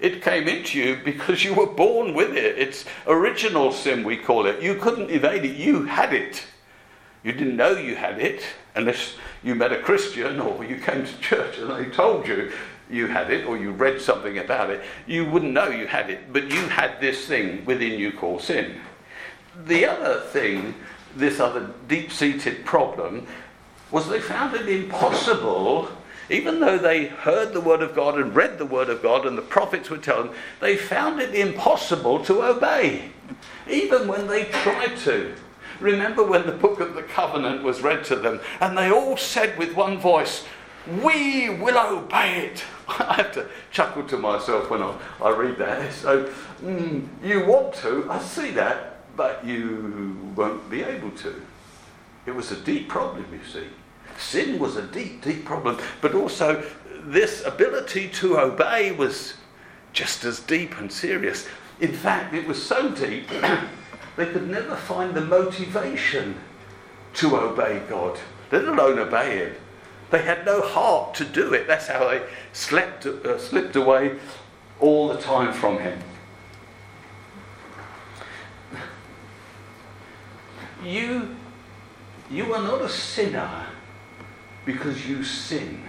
It 0.00 0.22
came 0.22 0.46
into 0.46 0.78
you 0.78 0.98
because 1.04 1.44
you 1.44 1.54
were 1.54 1.66
born 1.66 2.14
with 2.14 2.36
it. 2.36 2.58
It's 2.58 2.84
original 3.06 3.72
sin, 3.72 4.04
we 4.04 4.16
call 4.16 4.46
it. 4.46 4.62
You 4.62 4.74
couldn't 4.74 5.10
evade 5.10 5.44
it, 5.44 5.56
you 5.56 5.84
had 5.84 6.12
it. 6.12 6.44
You 7.22 7.32
didn't 7.32 7.56
know 7.56 7.72
you 7.72 7.96
had 7.96 8.20
it 8.20 8.44
unless 8.74 9.14
you 9.42 9.54
met 9.54 9.72
a 9.72 9.80
Christian 9.80 10.40
or 10.40 10.64
you 10.64 10.76
came 10.78 11.04
to 11.04 11.18
church 11.20 11.58
and 11.58 11.70
they 11.70 11.90
told 11.90 12.26
you 12.26 12.52
you 12.90 13.06
had 13.06 13.30
it 13.30 13.44
or 13.46 13.58
you 13.58 13.72
read 13.72 14.00
something 14.00 14.38
about 14.38 14.70
it. 14.70 14.82
You 15.06 15.26
wouldn't 15.26 15.52
know 15.52 15.68
you 15.68 15.86
had 15.86 16.10
it, 16.10 16.32
but 16.32 16.50
you 16.50 16.68
had 16.68 17.00
this 17.00 17.26
thing 17.26 17.64
within 17.64 17.98
you 17.98 18.12
called 18.12 18.42
sin. 18.42 18.80
The 19.64 19.86
other 19.86 20.20
thing, 20.20 20.74
this 21.16 21.40
other 21.40 21.70
deep 21.88 22.12
seated 22.12 22.64
problem, 22.64 23.26
was 23.90 24.08
they 24.08 24.20
found 24.20 24.54
it 24.54 24.68
impossible 24.68 25.90
even 26.30 26.60
though 26.60 26.78
they 26.78 27.06
heard 27.06 27.52
the 27.52 27.60
word 27.60 27.82
of 27.82 27.94
God 27.94 28.18
and 28.18 28.34
read 28.34 28.58
the 28.58 28.66
word 28.66 28.90
of 28.90 29.02
God 29.02 29.26
and 29.26 29.36
the 29.36 29.42
prophets 29.42 29.88
were 29.88 29.98
telling 29.98 30.28
them, 30.28 30.36
they 30.60 30.76
found 30.76 31.20
it 31.20 31.34
impossible 31.34 32.22
to 32.26 32.42
obey, 32.42 33.10
even 33.68 34.06
when 34.06 34.26
they 34.26 34.44
tried 34.44 34.96
to. 34.98 35.34
Remember 35.80 36.24
when 36.24 36.46
the 36.46 36.52
book 36.52 36.80
of 36.80 36.94
the 36.94 37.02
covenant 37.02 37.62
was 37.62 37.82
read 37.82 38.04
to 38.04 38.16
them 38.16 38.40
and 38.60 38.76
they 38.76 38.90
all 38.90 39.16
said 39.16 39.56
with 39.58 39.74
one 39.74 39.98
voice, 39.98 40.44
We 41.02 41.50
will 41.50 41.78
obey 41.78 42.46
it. 42.46 42.64
I 42.88 43.14
have 43.14 43.32
to 43.32 43.46
chuckle 43.70 44.04
to 44.04 44.16
myself 44.16 44.70
when 44.70 44.82
I, 44.82 44.94
I 45.22 45.30
read 45.30 45.58
that. 45.58 45.92
So, 45.92 46.32
mm, 46.62 47.06
you 47.22 47.44
want 47.44 47.74
to, 47.76 48.10
I 48.10 48.18
see 48.20 48.50
that, 48.52 49.16
but 49.16 49.44
you 49.44 50.32
won't 50.34 50.68
be 50.70 50.82
able 50.82 51.10
to. 51.10 51.42
It 52.26 52.34
was 52.34 52.50
a 52.52 52.56
deep 52.56 52.88
problem, 52.88 53.26
you 53.32 53.40
see. 53.50 53.66
Sin 54.18 54.58
was 54.58 54.76
a 54.76 54.82
deep, 54.82 55.22
deep 55.22 55.44
problem, 55.44 55.78
but 56.00 56.14
also 56.14 56.64
this 57.04 57.44
ability 57.44 58.08
to 58.08 58.38
obey 58.38 58.92
was 58.92 59.34
just 59.92 60.24
as 60.24 60.40
deep 60.40 60.78
and 60.78 60.92
serious. 60.92 61.46
In 61.80 61.92
fact, 61.92 62.34
it 62.34 62.46
was 62.46 62.62
so 62.62 62.90
deep 62.90 63.28
they 64.18 64.26
could 64.26 64.50
never 64.50 64.74
find 64.74 65.14
the 65.14 65.20
motivation 65.20 66.34
to 67.14 67.36
obey 67.36 67.80
God, 67.88 68.18
let 68.50 68.64
alone 68.64 68.98
obey 68.98 69.38
Him. 69.38 69.54
They 70.10 70.22
had 70.22 70.44
no 70.44 70.60
heart 70.60 71.14
to 71.14 71.24
do 71.24 71.54
it. 71.54 71.68
That's 71.68 71.86
how 71.86 72.08
they 72.08 72.22
slept, 72.52 73.06
uh, 73.06 73.38
slipped 73.38 73.76
away 73.76 74.18
all 74.80 75.06
the 75.06 75.18
time 75.18 75.52
from 75.52 75.78
Him. 75.78 76.00
You, 80.84 81.36
you 82.28 82.52
are 82.54 82.62
not 82.62 82.80
a 82.80 82.88
sinner 82.88 83.66
because 84.66 85.08
you 85.08 85.22
sin. 85.22 85.84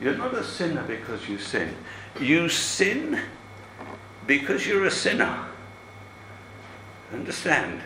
You're 0.00 0.16
not 0.16 0.32
a 0.32 0.44
sinner 0.44 0.82
because 0.84 1.28
you 1.28 1.36
sin. 1.38 1.74
You 2.18 2.48
sin 2.48 3.20
because 4.26 4.66
you're 4.66 4.86
a 4.86 4.90
sinner. 4.90 5.46
Understand? 7.12 7.80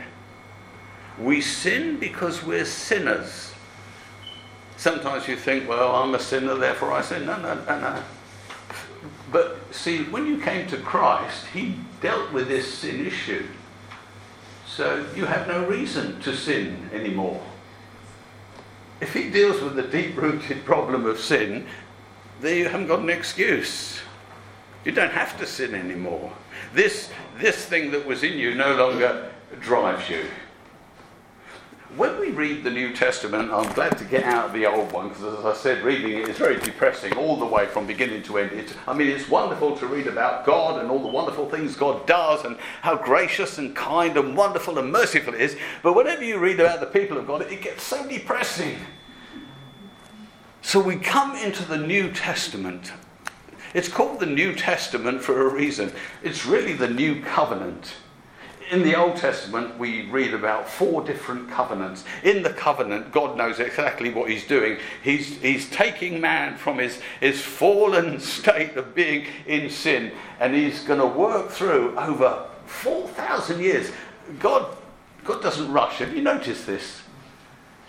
We 1.18 1.40
sin 1.40 1.98
because 1.98 2.42
we're 2.42 2.64
sinners. 2.64 3.52
Sometimes 4.76 5.28
you 5.28 5.36
think, 5.36 5.68
well, 5.68 5.94
I'm 5.94 6.14
a 6.14 6.18
sinner, 6.18 6.54
therefore 6.54 6.92
I 6.92 7.02
sin. 7.02 7.26
No, 7.26 7.36
no, 7.38 7.54
no, 7.54 7.80
no. 7.80 8.02
But 9.30 9.58
see, 9.72 10.04
when 10.04 10.26
you 10.26 10.40
came 10.40 10.66
to 10.68 10.78
Christ, 10.78 11.46
He 11.52 11.74
dealt 12.00 12.32
with 12.32 12.48
this 12.48 12.72
sin 12.72 13.06
issue. 13.06 13.46
So 14.66 15.04
you 15.14 15.26
have 15.26 15.46
no 15.46 15.66
reason 15.66 16.20
to 16.22 16.34
sin 16.34 16.88
anymore. 16.92 17.42
If 19.00 19.12
He 19.12 19.28
deals 19.28 19.60
with 19.60 19.76
the 19.76 19.82
deep 19.82 20.16
rooted 20.16 20.64
problem 20.64 21.04
of 21.04 21.18
sin, 21.18 21.66
then 22.40 22.56
you 22.56 22.68
haven't 22.68 22.86
got 22.86 23.00
an 23.00 23.10
excuse. 23.10 24.00
You 24.84 24.92
don't 24.92 25.12
have 25.12 25.38
to 25.38 25.46
sin 25.46 25.74
anymore. 25.74 26.32
This, 26.74 27.10
this 27.38 27.64
thing 27.66 27.90
that 27.90 28.06
was 28.06 28.22
in 28.22 28.38
you 28.38 28.54
no 28.54 28.74
longer 28.74 29.30
drives 29.60 30.08
you 30.08 30.24
when 31.96 32.20
we 32.20 32.30
read 32.30 32.62
the 32.62 32.70
New 32.70 32.92
Testament, 32.92 33.50
I'm 33.50 33.72
glad 33.72 33.98
to 33.98 34.04
get 34.04 34.22
out 34.22 34.46
of 34.46 34.52
the 34.52 34.64
old 34.64 34.92
one 34.92 35.08
because, 35.08 35.38
as 35.38 35.44
I 35.44 35.54
said, 35.54 35.82
reading 35.82 36.18
it 36.18 36.28
is 36.28 36.38
very 36.38 36.58
depressing 36.60 37.16
all 37.16 37.36
the 37.36 37.46
way 37.46 37.66
from 37.66 37.86
beginning 37.86 38.22
to 38.24 38.38
end. 38.38 38.52
It's, 38.52 38.72
I 38.86 38.94
mean, 38.94 39.08
it's 39.08 39.28
wonderful 39.28 39.76
to 39.78 39.86
read 39.86 40.06
about 40.06 40.46
God 40.46 40.80
and 40.80 40.90
all 40.90 41.00
the 41.00 41.08
wonderful 41.08 41.48
things 41.48 41.74
God 41.74 42.06
does 42.06 42.44
and 42.44 42.56
how 42.82 42.96
gracious 42.96 43.58
and 43.58 43.74
kind 43.74 44.16
and 44.16 44.36
wonderful 44.36 44.78
and 44.78 44.92
merciful 44.92 45.34
it 45.34 45.40
is. 45.40 45.56
But 45.82 45.94
whenever 45.94 46.24
you 46.24 46.38
read 46.38 46.60
about 46.60 46.78
the 46.78 46.86
people 46.86 47.18
of 47.18 47.26
God, 47.26 47.42
it 47.42 47.60
gets 47.60 47.82
so 47.82 48.06
depressing. 48.06 48.76
So 50.62 50.78
we 50.78 50.96
come 50.96 51.34
into 51.34 51.64
the 51.64 51.78
New 51.78 52.12
Testament. 52.12 52.92
It's 53.74 53.88
called 53.88 54.20
the 54.20 54.26
New 54.26 54.54
Testament 54.54 55.22
for 55.22 55.46
a 55.46 55.52
reason. 55.52 55.92
It's 56.22 56.46
really 56.46 56.72
the 56.72 56.88
New 56.88 57.22
Covenant 57.22 57.94
in 58.70 58.82
the 58.82 58.94
Old 58.94 59.16
Testament, 59.16 59.78
we 59.78 60.08
read 60.10 60.32
about 60.32 60.68
four 60.68 61.02
different 61.02 61.50
covenants. 61.50 62.04
In 62.22 62.42
the 62.42 62.52
covenant, 62.52 63.10
God 63.10 63.36
knows 63.36 63.58
exactly 63.58 64.10
what 64.10 64.30
He's 64.30 64.46
doing. 64.46 64.78
He's, 65.02 65.40
he's 65.40 65.68
taking 65.70 66.20
man 66.20 66.56
from 66.56 66.78
his, 66.78 67.00
his 67.20 67.40
fallen 67.40 68.20
state 68.20 68.76
of 68.76 68.94
being 68.94 69.26
in 69.46 69.70
sin, 69.70 70.12
and 70.38 70.54
He's 70.54 70.84
going 70.84 71.00
to 71.00 71.06
work 71.06 71.50
through 71.50 71.98
over 71.98 72.46
4,000 72.66 73.60
years. 73.60 73.90
God, 74.38 74.76
God 75.24 75.42
doesn't 75.42 75.70
rush. 75.72 75.98
Have 75.98 76.14
you 76.14 76.22
noticed 76.22 76.66
this? 76.66 77.02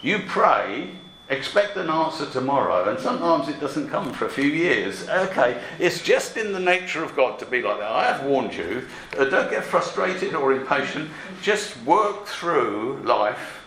You 0.02 0.20
pray, 0.28 0.96
expect 1.32 1.78
an 1.78 1.90
answer 1.90 2.30
tomorrow, 2.30 2.90
and 2.90 3.00
sometimes 3.00 3.48
it 3.48 3.60
doesn't 3.60 3.90
come 3.90 4.12
for 4.12 4.26
a 4.26 4.30
few 4.30 4.50
years. 4.50 5.08
Okay, 5.08 5.60
it's 5.80 6.04
just 6.04 6.36
in 6.36 6.52
the 6.52 6.60
nature 6.60 7.04
of 7.04 7.16
God 7.16 7.40
to 7.40 7.46
be 7.46 7.62
like 7.62 7.80
that. 7.80 7.90
I 7.90 8.06
have 8.06 8.26
warned 8.26 8.54
you. 8.54 8.86
Uh, 9.18 9.26
don't 9.26 9.50
get 9.50 9.64
frustrated 9.64 10.36
or 10.36 10.52
impatient. 10.52 11.10
Just 11.42 11.82
work 11.84 12.26
through 12.26 13.02
life 13.06 13.66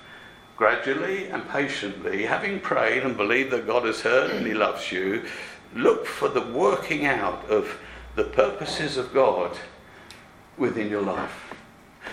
gradually 0.57 1.29
and 1.29 1.49
patiently, 1.49 2.25
having 2.25 2.61
prayed 2.61 3.03
and 3.03 3.17
believed 3.17 3.51
that 3.51 3.67
God 3.67 3.87
has 3.87 4.03
heard 4.03 4.31
and 4.31 4.47
He 4.47 4.55
loves 4.55 4.93
you. 4.93 5.25
Look 5.75 6.07
for 6.07 6.29
the 6.29 6.43
working 6.43 7.07
out 7.07 7.45
of 7.51 7.81
the 8.15 8.25
purposes 8.25 8.99
of 8.99 9.13
God 9.15 9.57
within 10.59 10.89
your 10.89 11.03
life. 11.03 11.55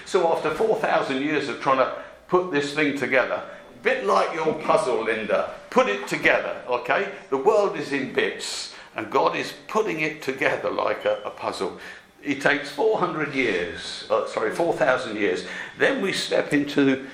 So, 0.05 0.31
after 0.33 0.49
4,000 0.49 1.21
years 1.21 1.49
of 1.49 1.59
trying 1.59 1.77
to 1.77 1.93
put 2.29 2.51
this 2.51 2.73
thing 2.73 2.97
together, 2.97 3.43
bit 3.83 4.05
like 4.05 4.33
your 4.33 4.53
puzzle, 4.55 5.03
Linda. 5.03 5.53
Put 5.69 5.87
it 5.87 6.07
together, 6.07 6.61
okay? 6.67 7.11
The 7.29 7.37
world 7.37 7.77
is 7.77 7.91
in 7.91 8.13
bits, 8.13 8.73
and 8.95 9.09
God 9.09 9.35
is 9.35 9.53
putting 9.67 10.01
it 10.01 10.21
together 10.21 10.69
like 10.69 11.05
a, 11.05 11.21
a 11.25 11.29
puzzle. 11.29 11.79
It 12.23 12.41
takes 12.41 12.69
400 12.69 13.33
years, 13.33 14.05
uh, 14.09 14.27
sorry, 14.27 14.51
4,000 14.51 15.17
years. 15.17 15.45
Then 15.77 16.01
we 16.01 16.13
step 16.13 16.53
into 16.53 17.07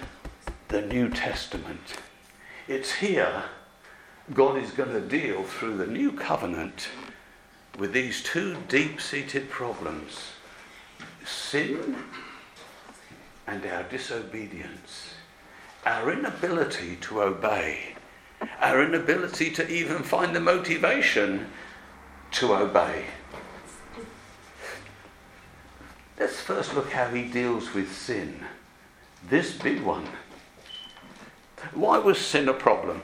the 0.68 0.82
New 0.82 1.10
Testament. 1.10 1.98
It's 2.68 2.92
here 2.96 3.44
God 4.34 4.58
is 4.58 4.72
going 4.72 4.92
to 4.92 5.00
deal 5.00 5.44
through 5.44 5.78
the 5.78 5.88
new 5.88 6.12
covenant 6.12 6.90
with 7.80 7.94
these 7.94 8.22
two 8.22 8.58
deep 8.68 9.00
seated 9.00 9.50
problems 9.50 10.32
sin 11.24 11.96
and 13.46 13.66
our 13.66 13.84
disobedience 13.84 15.07
our 15.88 16.12
inability 16.12 16.98
to 16.98 17.22
obey, 17.22 17.96
our 18.60 18.84
inability 18.84 19.50
to 19.50 19.66
even 19.72 20.04
find 20.04 20.36
the 20.36 20.40
motivation 20.40 21.48
to 22.30 22.54
obey. 22.54 23.06
Let's 26.20 26.42
first 26.42 26.76
look 26.76 26.92
how 26.92 27.08
he 27.08 27.24
deals 27.24 27.74
with 27.74 27.96
sin. 27.96 28.44
This 29.30 29.54
big 29.54 29.82
one. 29.82 30.06
Why 31.74 32.00
was 32.00 32.20
sin 32.20 32.50
a 32.50 32.54
problem? 32.54 33.02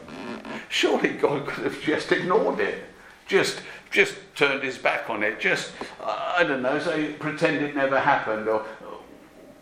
Surely 0.67 1.12
God 1.12 1.48
could 1.48 1.63
have 1.63 1.82
just 1.82 2.12
ignored 2.12 2.60
it, 2.60 2.84
just 3.28 3.62
just 3.91 4.15
turned 4.36 4.62
his 4.62 4.78
back 4.78 5.10
on 5.10 5.24
it, 5.24 5.39
just 5.39 5.72
I 6.04 6.43
don't 6.43 6.62
know, 6.62 6.80
say 6.80 7.13
pretend 7.13 7.63
it 7.63 7.76
never 7.78 8.00
happened, 8.00 8.50
or 8.50 8.65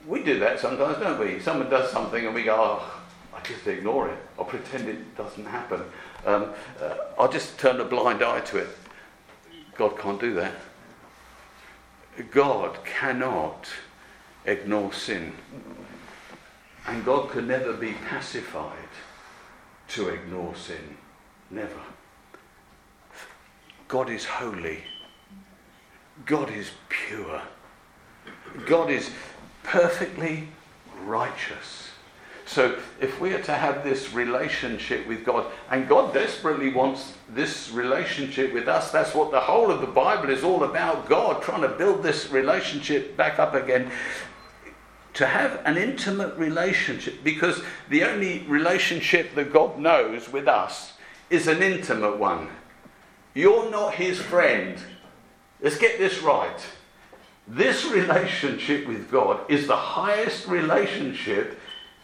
we 0.07 0.23
do 0.23 0.39
that 0.39 0.59
sometimes, 0.59 0.97
don't 0.97 1.19
we? 1.19 1.39
Someone 1.39 1.69
does 1.69 1.91
something 1.91 2.25
and 2.25 2.33
we 2.33 2.43
go, 2.43 2.55
oh, 2.57 3.00
just 3.43 3.65
ignore 3.67 4.09
it 4.09 4.17
or 4.37 4.45
pretend 4.45 4.87
it 4.87 5.17
doesn't 5.17 5.45
happen. 5.45 5.81
Um, 6.25 6.51
uh, 6.81 6.95
I'll 7.17 7.31
just 7.31 7.57
turn 7.57 7.79
a 7.79 7.85
blind 7.85 8.23
eye 8.23 8.41
to 8.41 8.57
it. 8.57 8.69
God 9.75 9.97
can't 9.97 10.19
do 10.19 10.33
that. 10.35 10.55
God 12.31 12.77
cannot 12.85 13.67
ignore 14.45 14.93
sin. 14.93 15.33
And 16.87 17.05
God 17.05 17.29
can 17.29 17.47
never 17.47 17.73
be 17.73 17.93
pacified 18.09 18.89
to 19.89 20.09
ignore 20.09 20.55
sin. 20.55 20.97
Never. 21.49 21.81
God 23.87 24.09
is 24.09 24.25
holy. 24.25 24.79
God 26.25 26.49
is 26.49 26.71
pure. 26.89 27.41
God 28.65 28.89
is 28.89 29.09
perfectly 29.63 30.47
righteous. 31.05 31.90
So 32.45 32.77
if 32.99 33.19
we 33.21 33.33
are 33.33 33.41
to 33.43 33.53
have 33.53 33.83
this 33.83 34.13
relationship 34.13 35.07
with 35.07 35.23
God, 35.23 35.45
and 35.69 35.87
God 35.87 36.13
desperately 36.13 36.69
wants 36.73 37.13
this 37.29 37.71
relationship 37.71 38.53
with 38.53 38.67
us, 38.67 38.91
that's 38.91 39.13
what 39.13 39.31
the 39.31 39.39
whole 39.39 39.71
of 39.71 39.81
the 39.81 39.87
Bible 39.87 40.29
is 40.29 40.43
all 40.43 40.63
about 40.63 41.07
God 41.07 41.41
trying 41.41 41.61
to 41.61 41.69
build 41.69 42.03
this 42.03 42.31
relationship 42.31 43.15
back 43.15 43.39
up 43.39 43.53
again. 43.53 43.91
To 45.15 45.25
have 45.25 45.61
an 45.65 45.77
intimate 45.77 46.35
relationship, 46.37 47.23
because 47.23 47.61
the 47.89 48.03
only 48.03 48.39
relationship 48.47 49.35
that 49.35 49.51
God 49.51 49.77
knows 49.77 50.31
with 50.31 50.47
us 50.47 50.93
is 51.29 51.47
an 51.47 51.61
intimate 51.61 52.17
one. 52.17 52.49
You're 53.33 53.69
not 53.69 53.95
his 53.95 54.19
friend. 54.19 54.77
Let's 55.61 55.77
get 55.77 55.97
this 55.97 56.21
right. 56.21 56.65
This 57.47 57.85
relationship 57.91 58.87
with 58.87 59.11
God 59.11 59.49
is 59.49 59.67
the 59.67 59.75
highest 59.75 60.47
relationship 60.47 61.59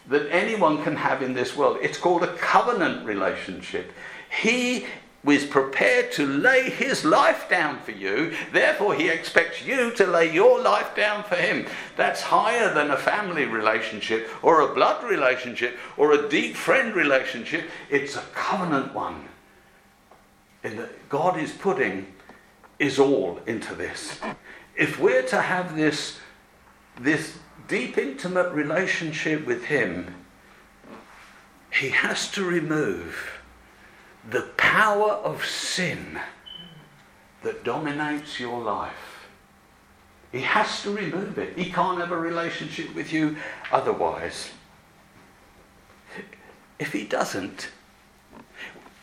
that 0.08 0.30
anyone 0.30 0.82
can 0.82 0.96
have 0.96 1.22
in 1.22 1.34
this 1.34 1.56
world. 1.56 1.78
It's 1.82 1.98
called 1.98 2.22
a 2.22 2.34
covenant 2.36 3.06
relationship. 3.06 3.92
He 4.42 4.86
was 5.24 5.44
prepared 5.44 6.12
to 6.12 6.26
lay 6.26 6.70
his 6.70 7.04
life 7.04 7.48
down 7.48 7.78
for 7.80 7.90
you, 7.90 8.32
therefore, 8.52 8.94
he 8.94 9.08
expects 9.08 9.64
you 9.64 9.90
to 9.90 10.06
lay 10.06 10.32
your 10.32 10.60
life 10.62 10.94
down 10.94 11.24
for 11.24 11.34
him. 11.34 11.66
That's 11.96 12.22
higher 12.22 12.72
than 12.72 12.92
a 12.92 12.96
family 12.96 13.44
relationship 13.44 14.30
or 14.42 14.60
a 14.60 14.74
blood 14.74 15.02
relationship 15.04 15.76
or 15.96 16.12
a 16.12 16.28
deep 16.28 16.54
friend 16.54 16.94
relationship. 16.94 17.68
It's 17.90 18.16
a 18.16 18.22
covenant 18.32 18.94
one. 18.94 19.24
And 20.62 20.78
that 20.78 21.08
God 21.08 21.38
is 21.38 21.52
putting 21.52 22.06
is 22.78 22.98
all 22.98 23.40
into 23.46 23.74
this. 23.74 24.20
If 24.76 25.00
we're 25.00 25.22
to 25.22 25.40
have 25.40 25.76
this, 25.76 26.18
this 27.00 27.36
deep, 27.68 27.98
intimate 27.98 28.52
relationship 28.52 29.46
with 29.46 29.66
Him, 29.66 30.14
He 31.70 31.90
has 31.90 32.30
to 32.32 32.44
remove 32.44 33.38
the 34.28 34.42
power 34.56 35.12
of 35.12 35.44
sin 35.44 36.18
that 37.42 37.64
dominates 37.64 38.40
your 38.40 38.60
life. 38.60 39.28
He 40.32 40.40
has 40.40 40.82
to 40.82 40.90
remove 40.90 41.38
it. 41.38 41.56
He 41.56 41.70
can't 41.70 42.00
have 42.00 42.12
a 42.12 42.18
relationship 42.18 42.94
with 42.94 43.12
you 43.12 43.36
otherwise. 43.72 44.50
If 46.78 46.92
he 46.92 47.04
doesn't, 47.04 47.70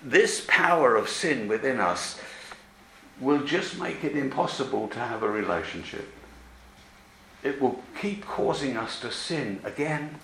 this 0.04 0.46
power 0.48 0.96
of 0.96 1.10
sin 1.10 1.48
within 1.48 1.80
us 1.80 2.20
will 3.20 3.44
just 3.44 3.80
make 3.80 4.04
it 4.04 4.16
impossible 4.16 4.88
to 4.90 5.00
have 5.00 5.24
a 5.24 5.30
relationship 5.30 6.08
it 7.46 7.62
will 7.62 7.80
keep 8.02 8.26
causing 8.26 8.76
us 8.76 9.00
to 9.00 9.12
sin 9.12 9.60
again 9.64 10.20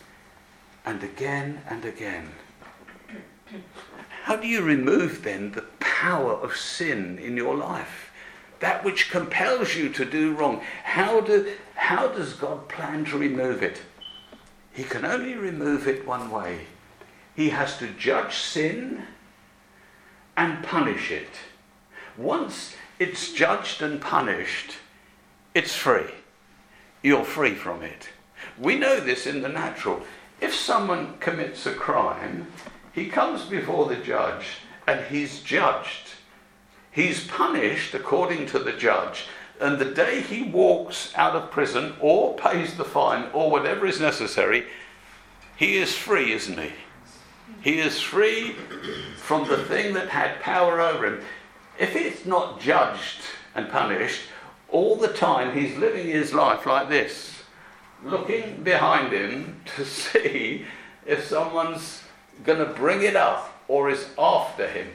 and 0.85 1.03
again 1.03 1.61
and 1.69 1.85
again. 1.85 2.29
How 4.23 4.35
do 4.35 4.47
you 4.47 4.61
remove 4.61 5.23
then 5.23 5.51
the 5.51 5.65
power 5.79 6.33
of 6.33 6.57
sin 6.57 7.19
in 7.19 7.37
your 7.37 7.55
life? 7.55 8.11
That 8.59 8.83
which 8.83 9.11
compels 9.11 9.75
you 9.75 9.89
to 9.89 10.05
do 10.05 10.33
wrong. 10.33 10.61
How, 10.83 11.21
do, 11.21 11.53
how 11.75 12.07
does 12.07 12.33
God 12.33 12.67
plan 12.67 13.05
to 13.05 13.17
remove 13.17 13.61
it? 13.61 13.81
He 14.73 14.83
can 14.83 15.05
only 15.05 15.35
remove 15.35 15.87
it 15.87 16.07
one 16.07 16.31
way. 16.31 16.61
He 17.35 17.49
has 17.49 17.77
to 17.77 17.87
judge 17.87 18.35
sin 18.35 19.03
and 20.37 20.63
punish 20.63 21.11
it. 21.11 21.29
Once 22.17 22.75
it's 22.99 23.31
judged 23.33 23.81
and 23.81 24.01
punished, 24.01 24.73
it's 25.53 25.75
free. 25.75 26.09
You're 27.01 27.23
free 27.23 27.55
from 27.55 27.81
it. 27.81 28.09
We 28.59 28.77
know 28.77 28.99
this 28.99 29.25
in 29.25 29.41
the 29.41 29.49
natural. 29.49 30.03
If 30.39 30.53
someone 30.53 31.17
commits 31.19 31.65
a 31.65 31.73
crime, 31.73 32.47
he 32.93 33.07
comes 33.07 33.45
before 33.45 33.87
the 33.87 33.95
judge 33.95 34.45
and 34.87 35.05
he's 35.05 35.41
judged. 35.41 36.09
He's 36.91 37.27
punished 37.27 37.93
according 37.93 38.47
to 38.47 38.59
the 38.59 38.73
judge. 38.73 39.25
And 39.59 39.77
the 39.77 39.85
day 39.85 40.21
he 40.21 40.43
walks 40.43 41.13
out 41.15 41.35
of 41.35 41.51
prison 41.51 41.93
or 41.99 42.35
pays 42.35 42.75
the 42.75 42.83
fine 42.83 43.29
or 43.33 43.49
whatever 43.49 43.85
is 43.85 43.99
necessary, 43.99 44.65
he 45.55 45.77
is 45.77 45.95
free, 45.95 46.33
isn't 46.33 46.57
he? 46.57 46.71
He 47.61 47.79
is 47.79 48.01
free 48.01 48.55
from 49.17 49.47
the 49.47 49.63
thing 49.65 49.93
that 49.93 50.09
had 50.09 50.39
power 50.41 50.81
over 50.81 51.05
him. 51.05 51.21
If 51.79 51.95
it's 51.95 52.25
not 52.25 52.59
judged 52.59 53.21
and 53.53 53.69
punished, 53.69 54.21
all 54.71 54.95
the 54.95 55.09
time 55.09 55.57
he's 55.57 55.77
living 55.77 56.07
his 56.07 56.33
life 56.33 56.65
like 56.65 56.89
this, 56.89 57.43
looking 58.03 58.63
behind 58.63 59.13
him 59.13 59.61
to 59.75 59.85
see 59.85 60.65
if 61.05 61.25
someone's 61.25 62.03
going 62.43 62.59
to 62.59 62.73
bring 62.73 63.03
it 63.03 63.15
up 63.15 63.63
or 63.67 63.89
is 63.89 64.09
after 64.17 64.67
him. 64.67 64.87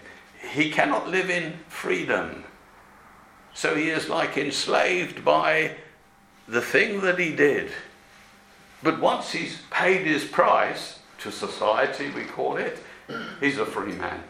He 0.51 0.71
cannot 0.71 1.09
live 1.09 1.31
in 1.31 1.55
freedom. 1.69 2.45
So 3.55 3.75
he 3.75 3.91
is 3.91 4.09
like 4.09 4.37
enslaved 4.37 5.25
by 5.25 5.77
the 6.47 6.61
thing 6.61 7.01
that 7.01 7.19
he 7.19 7.35
did. 7.35 7.71
But 8.83 9.01
once 9.01 9.33
he's 9.33 9.63
paid 9.71 10.07
his 10.07 10.25
price 10.25 10.99
to 11.21 11.33
society, 11.33 12.11
we 12.11 12.25
call 12.25 12.57
it, 12.57 12.79
he's 13.41 13.59
a 13.59 13.67
free 13.67 13.93
man. 13.93 14.23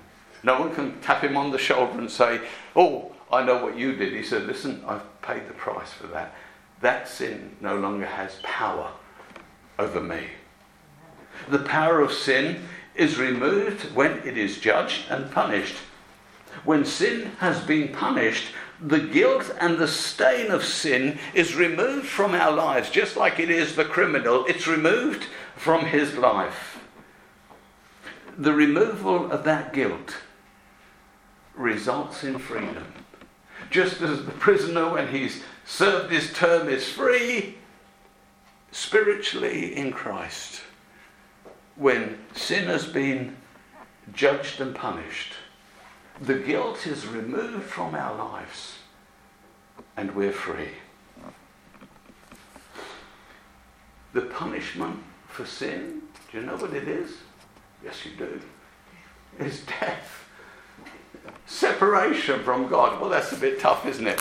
No 0.42 0.61
one 0.61 0.74
can 0.74 1.00
tap 1.00 1.22
him 1.22 1.37
on 1.37 1.50
the 1.50 1.59
shoulder 1.59 1.98
and 1.98 2.11
say, 2.11 2.40
Oh, 2.76 3.15
I 3.30 3.44
know 3.44 3.62
what 3.62 3.76
you 3.76 3.94
did. 3.96 4.12
He 4.12 4.22
said, 4.22 4.46
Listen, 4.46 4.82
I've 4.86 5.20
paid 5.22 5.48
the 5.48 5.54
price 5.54 5.92
for 5.92 6.06
that. 6.08 6.34
That 6.80 7.08
sin 7.08 7.56
no 7.60 7.76
longer 7.76 8.06
has 8.06 8.36
power 8.42 8.92
over 9.78 10.00
me. 10.00 10.24
The 11.48 11.58
power 11.60 12.00
of 12.00 12.12
sin 12.12 12.62
is 12.94 13.18
removed 13.18 13.94
when 13.94 14.18
it 14.26 14.38
is 14.38 14.58
judged 14.58 15.10
and 15.10 15.30
punished. 15.30 15.76
When 16.64 16.84
sin 16.84 17.32
has 17.38 17.60
been 17.60 17.88
punished, 17.88 18.52
the 18.80 19.00
guilt 19.00 19.54
and 19.60 19.78
the 19.78 19.88
stain 19.88 20.50
of 20.50 20.64
sin 20.64 21.18
is 21.34 21.54
removed 21.54 22.06
from 22.06 22.34
our 22.34 22.52
lives, 22.52 22.90
just 22.90 23.16
like 23.16 23.38
it 23.38 23.50
is 23.50 23.74
the 23.74 23.84
criminal, 23.84 24.44
it's 24.46 24.66
removed 24.66 25.26
from 25.56 25.86
his 25.86 26.14
life. 26.16 26.78
The 28.38 28.52
removal 28.52 29.30
of 29.30 29.44
that 29.44 29.72
guilt 29.72 30.16
results 31.54 32.22
in 32.22 32.38
freedom. 32.38 32.84
Just 33.70 34.00
as 34.00 34.24
the 34.24 34.33
prisoner, 34.33 34.90
when 34.92 35.09
he's 35.09 35.42
served 35.64 36.12
his 36.12 36.33
term, 36.33 36.68
is 36.68 36.88
free, 36.88 37.57
spiritually 38.70 39.74
in 39.76 39.92
Christ, 39.92 40.62
when 41.76 42.18
sin 42.35 42.66
has 42.66 42.87
been 42.87 43.37
judged 44.12 44.61
and 44.61 44.74
punished, 44.74 45.33
the 46.20 46.35
guilt 46.35 46.87
is 46.87 47.07
removed 47.07 47.64
from 47.64 47.94
our 47.94 48.16
lives 48.16 48.76
and 49.96 50.14
we're 50.14 50.33
free. 50.33 50.70
The 54.12 54.22
punishment 54.22 55.02
for 55.29 55.44
sin, 55.44 56.02
do 56.31 56.38
you 56.38 56.46
know 56.46 56.57
what 56.57 56.72
it 56.72 56.88
is? 56.88 57.12
Yes, 57.85 58.05
you 58.05 58.12
do. 58.16 58.40
It's 59.38 59.61
death. 59.61 60.25
Separation 61.46 62.42
from 62.42 62.68
God. 62.68 63.00
Well, 63.00 63.10
that's 63.10 63.32
a 63.32 63.36
bit 63.36 63.60
tough, 63.60 63.86
isn't 63.86 64.06
it? 64.06 64.20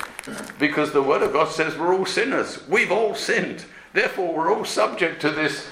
Because 0.59 0.91
the 0.91 1.01
Word 1.01 1.23
of 1.23 1.33
God 1.33 1.49
says 1.49 1.77
we're 1.77 1.93
all 1.93 2.05
sinners. 2.05 2.67
We've 2.67 2.91
all 2.91 3.15
sinned. 3.15 3.65
Therefore, 3.93 4.33
we're 4.33 4.53
all 4.53 4.65
subject 4.65 5.21
to 5.21 5.31
this 5.31 5.67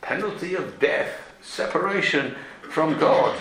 penalty 0.00 0.54
of 0.54 0.78
death, 0.78 1.10
separation 1.40 2.36
from 2.70 2.98
God. 2.98 3.38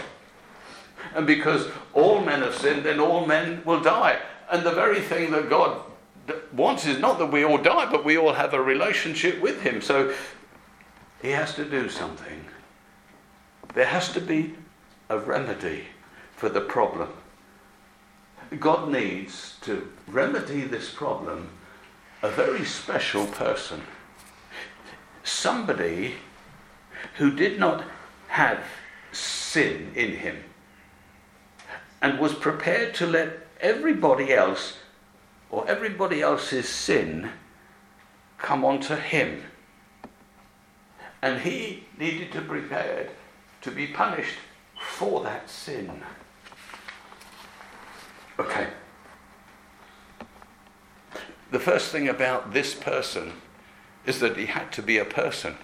And 1.13 1.27
because 1.27 1.67
all 1.93 2.21
men 2.21 2.41
have 2.41 2.56
sinned, 2.56 2.84
then 2.84 2.99
all 2.99 3.25
men 3.25 3.62
will 3.65 3.82
die. 3.82 4.19
And 4.49 4.65
the 4.65 4.71
very 4.71 5.01
thing 5.01 5.32
that 5.32 5.49
God 5.49 5.82
wants 6.53 6.86
is 6.86 6.99
not 6.99 7.19
that 7.19 7.32
we 7.32 7.45
all 7.45 7.58
die, 7.58 7.89
but 7.91 8.03
we 8.03 8.17
all 8.17 8.34
have 8.34 8.53
a 8.53 8.62
relationship 8.62 9.39
with 9.41 9.62
Him. 9.62 9.82
So 9.82 10.13
He 11.21 11.30
has 11.30 11.53
to 11.56 11.65
do 11.65 11.89
something. 11.89 12.45
There 13.73 13.86
has 13.86 14.12
to 14.13 14.21
be 14.21 14.56
a 15.10 15.19
remedy 15.19 15.86
for 16.38 16.50
the 16.50 16.62
problem. 16.62 17.10
God 18.60 18.89
needs 18.89 19.58
to 19.62 19.91
remedy 20.08 20.62
this 20.62 20.89
problem 20.89 21.50
a 22.23 22.30
very 22.30 22.63
special 22.63 23.26
person. 23.28 23.82
Somebody 25.23 26.15
who 27.15 27.32
did 27.32 27.60
not 27.60 27.84
have 28.30 28.63
sin 29.12 29.91
in 29.95 30.12
him 30.12 30.38
and 32.02 32.19
was 32.19 32.34
prepared 32.34 32.93
to 32.95 33.08
let 33.08 33.47
everybody 33.60 34.34
else 34.34 34.78
or 35.50 35.67
everybody 35.67 36.21
else's 36.21 36.69
sin 36.69 37.32
come 38.38 38.63
onto 38.63 38.95
him. 38.95 39.43
And 41.21 41.41
he 41.41 41.86
needed 41.97 42.32
to 42.34 42.41
be 42.41 42.47
prepared 42.47 43.10
to 43.62 43.71
be 43.71 43.88
punished 43.88 44.38
for 44.80 45.23
that 45.23 45.50
sin. 45.50 46.04
Okay. 48.39 48.67
The 51.52 51.60
first 51.60 51.91
thing 51.91 52.08
about 52.08 52.54
this 52.54 52.73
person 52.73 53.34
is 54.06 54.19
that 54.19 54.38
he 54.38 54.47
had 54.47 54.71
to 54.73 54.82
be 54.82 54.97
a 54.97 55.06
person. 55.06 55.56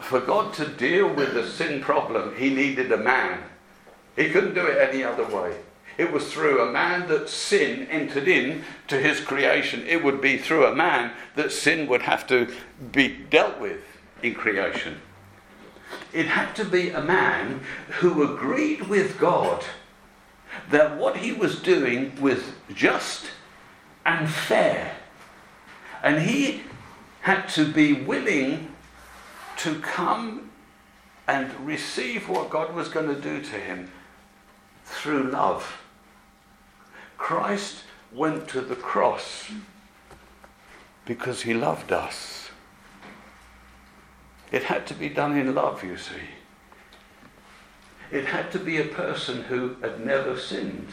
For 0.00 0.20
God 0.20 0.52
to 0.54 0.66
deal 0.66 1.12
with 1.12 1.34
the 1.34 1.48
sin 1.48 1.80
problem, 1.80 2.36
he 2.36 2.50
needed 2.50 2.92
a 2.92 2.96
man. 2.96 3.42
He 4.14 4.30
couldn't 4.30 4.54
do 4.54 4.66
it 4.66 4.78
any 4.78 5.02
other 5.02 5.24
way. 5.24 5.56
It 5.98 6.12
was 6.12 6.30
through 6.30 6.60
a 6.60 6.70
man 6.70 7.08
that 7.08 7.28
sin 7.28 7.86
entered 7.90 8.28
in 8.28 8.64
to 8.88 8.98
his 8.98 9.20
creation. 9.20 9.86
It 9.86 10.04
would 10.04 10.20
be 10.20 10.36
through 10.36 10.66
a 10.66 10.74
man 10.74 11.12
that 11.36 11.52
sin 11.52 11.86
would 11.88 12.02
have 12.02 12.26
to 12.26 12.52
be 12.92 13.08
dealt 13.08 13.58
with 13.58 13.82
in 14.22 14.34
creation. 14.34 15.00
It 16.12 16.26
had 16.26 16.54
to 16.56 16.64
be 16.64 16.90
a 16.90 17.00
man 17.00 17.60
who 18.00 18.22
agreed 18.22 18.88
with 18.88 19.18
God 19.18 19.64
that 20.70 20.96
what 20.96 21.18
he 21.18 21.32
was 21.32 21.60
doing 21.60 22.20
was 22.20 22.42
just 22.74 23.26
and 24.04 24.28
fair. 24.28 24.96
And 26.02 26.22
he 26.22 26.62
had 27.22 27.48
to 27.50 27.70
be 27.70 27.92
willing 27.92 28.72
to 29.58 29.80
come 29.80 30.50
and 31.26 31.52
receive 31.66 32.28
what 32.28 32.50
God 32.50 32.74
was 32.74 32.88
going 32.88 33.08
to 33.08 33.20
do 33.20 33.40
to 33.40 33.56
him 33.56 33.90
through 34.84 35.30
love. 35.30 35.82
Christ 37.18 37.82
went 38.12 38.48
to 38.48 38.60
the 38.60 38.76
cross 38.76 39.50
because 41.04 41.42
he 41.42 41.54
loved 41.54 41.92
us. 41.92 42.50
It 44.52 44.64
had 44.64 44.86
to 44.86 44.94
be 44.94 45.08
done 45.08 45.36
in 45.36 45.54
love, 45.54 45.82
you 45.82 45.96
see. 45.96 46.35
It 48.10 48.26
had 48.26 48.52
to 48.52 48.58
be 48.58 48.78
a 48.78 48.84
person 48.84 49.44
who 49.44 49.76
had 49.82 50.04
never 50.04 50.38
sinned. 50.38 50.88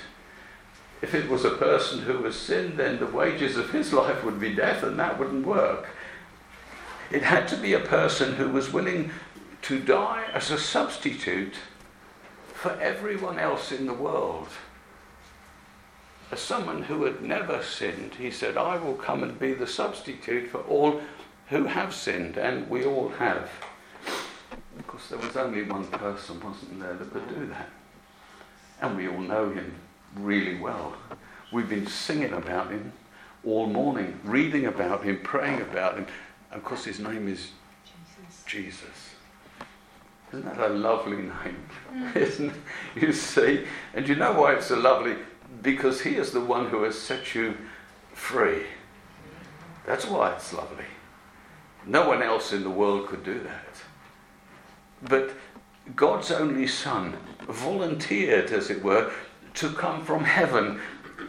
If 1.02 1.14
it 1.14 1.30
was 1.30 1.46
a 1.46 1.52
person 1.52 2.00
who 2.00 2.24
has 2.24 2.36
sinned, 2.36 2.78
then 2.78 3.00
the 3.00 3.06
wages 3.08 3.58
of 3.58 3.72
his 3.72 3.94
life 3.94 4.24
would 4.24 4.40
be 4.40 4.56
death, 4.56 4.84
and 4.84 4.98
that 5.00 5.20
wouldn't 5.20 5.46
work. 5.46 5.90
It 7.12 7.24
had 7.24 7.48
to 7.50 7.58
be 7.58 7.74
a 7.74 7.80
person 7.80 8.36
who 8.36 8.50
was 8.50 8.74
willing 8.74 9.12
to 9.64 9.80
die 9.80 10.26
as 10.34 10.50
a 10.50 10.58
substitute 10.58 11.56
for 12.54 12.72
everyone 12.80 13.38
else 13.38 13.72
in 13.72 13.86
the 13.86 13.94
world 13.94 14.48
as 16.34 16.42
someone 16.42 16.82
who 16.82 17.04
had 17.04 17.22
never 17.22 17.62
sinned, 17.62 18.16
he 18.16 18.32
said, 18.32 18.58
I 18.58 18.78
will 18.78 18.96
come 18.96 19.22
and 19.22 19.38
be 19.38 19.54
the 19.54 19.68
substitute 19.68 20.50
for 20.50 20.62
all 20.62 21.00
who 21.50 21.66
have 21.66 21.94
sinned, 21.94 22.38
and 22.38 22.68
we 22.68 22.84
all 22.84 23.10
have. 23.10 23.52
Of 24.78 24.88
course, 24.88 25.08
there 25.10 25.20
was 25.20 25.36
only 25.36 25.64
one 25.64 25.86
person, 25.88 26.40
wasn't 26.40 26.80
there, 26.80 26.94
that 26.94 27.12
could 27.12 27.28
do 27.30 27.46
that. 27.48 27.70
And 28.82 28.98
we 28.98 29.08
all 29.08 29.20
know 29.20 29.50
him 29.50 29.74
really 30.16 30.60
well. 30.60 30.96
We've 31.52 31.70
been 31.70 31.88
singing 31.88 32.34
about 32.34 32.72
him 32.72 32.92
all 33.46 33.68
morning, 33.68 34.20
reading 34.24 34.66
about 34.66 35.04
him, 35.04 35.20
praying 35.24 35.62
about 35.62 35.98
him. 35.98 36.08
Of 36.52 36.64
course, 36.64 36.86
his 36.86 37.00
name 37.00 37.28
is 37.28 37.52
Jesus. 37.86 38.44
Jesus. 38.46 39.10
Isn't 40.32 40.46
that 40.46 40.72
a 40.72 40.74
lovely 40.74 41.18
name? 41.18 41.68
Mm. 41.94 42.16
Isn't 42.16 42.50
it? 42.50 43.04
You 43.04 43.14
see? 43.14 43.66
And 43.94 44.08
you 44.08 44.16
know 44.16 44.34
why 44.34 44.54
it's 44.54 44.68
so 44.68 44.80
lovely? 44.80 45.16
because 45.62 46.02
He 46.02 46.16
is 46.16 46.32
the 46.32 46.42
one 46.42 46.68
who 46.68 46.84
has 46.84 47.00
set 47.00 47.36
you 47.36 47.58
free. 48.14 48.64
That's 49.86 50.06
why 50.06 50.34
it's 50.34 50.54
lovely. 50.54 50.86
No 51.86 52.08
one 52.08 52.24
else 52.24 52.54
in 52.54 52.64
the 52.64 52.70
world 52.70 53.08
could 53.08 53.24
do 53.24 53.40
that. 53.42 53.73
But 55.10 55.32
God's 55.96 56.32
only 56.32 56.68
Son 56.68 57.16
volunteered, 57.48 58.52
as 58.52 58.70
it 58.70 58.84
were, 58.84 59.12
to 59.56 59.70
come 59.72 60.04
from 60.04 60.24
heaven 60.24 60.80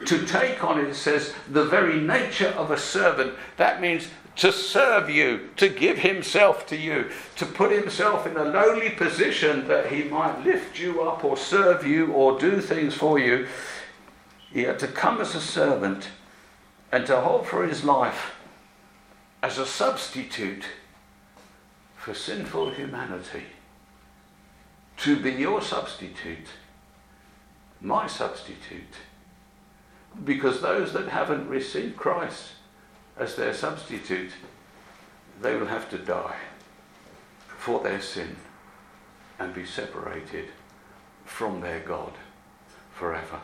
To 0.07 0.27
take 0.27 0.63
on, 0.63 0.81
it 0.81 0.95
says, 0.95 1.33
the 1.49 1.65
very 1.65 2.01
nature 2.01 2.49
of 2.49 2.71
a 2.71 2.79
servant. 2.79 3.35
That 3.57 3.81
means 3.81 4.09
to 4.37 4.53
serve 4.53 5.09
you, 5.09 5.49
to 5.57 5.69
give 5.69 5.99
himself 5.99 6.67
to 6.67 6.77
you, 6.77 7.11
to 7.37 7.47
put 7.47 7.71
himself 7.71 8.27
in 8.27 8.37
a 8.37 8.45
lowly 8.45 8.91
position 8.91 9.67
that 9.69 9.93
he 9.93 10.05
might 10.05 10.45
lift 10.45 10.79
you 10.79 11.03
up 11.03 11.25
or 11.25 11.37
serve 11.37 11.87
you 11.87 12.13
or 12.13 12.39
do 12.39 12.61
things 12.61 12.95
for 12.95 13.19
you. 13.19 13.47
He 14.53 14.63
had 14.63 14.79
to 14.81 14.89
come 14.89 15.21
as 15.21 15.35
a 15.35 15.41
servant 15.41 16.09
and 16.93 17.07
to 17.07 17.21
hold 17.21 17.47
for 17.47 17.67
his 17.67 17.85
life 17.85 18.35
as 19.43 19.59
a 19.59 19.67
substitute 19.67 20.65
for 21.97 22.15
sinful 22.15 22.71
humanity. 22.71 23.45
To 24.99 25.17
be 25.17 25.33
your 25.33 25.61
substitute, 25.61 26.47
my 27.81 28.07
substitute. 28.07 28.95
Because 30.25 30.61
those 30.61 30.93
that 30.93 31.09
haven't 31.09 31.49
received 31.49 31.97
Christ 31.97 32.53
as 33.19 33.35
their 33.35 33.53
substitute, 33.53 34.31
they 35.41 35.57
will 35.57 35.67
have 35.67 35.91
to 35.91 35.99
die 35.99 36.37
for 37.59 37.83
their 37.83 38.01
sin 38.01 38.37
and 39.39 39.53
be 39.53 39.67
separated 39.67 40.47
from 41.25 41.61
their 41.61 41.81
God 41.81 42.13
forever. 42.93 43.41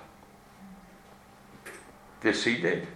This 2.21 2.45
he 2.45 2.57
did. 2.59 2.87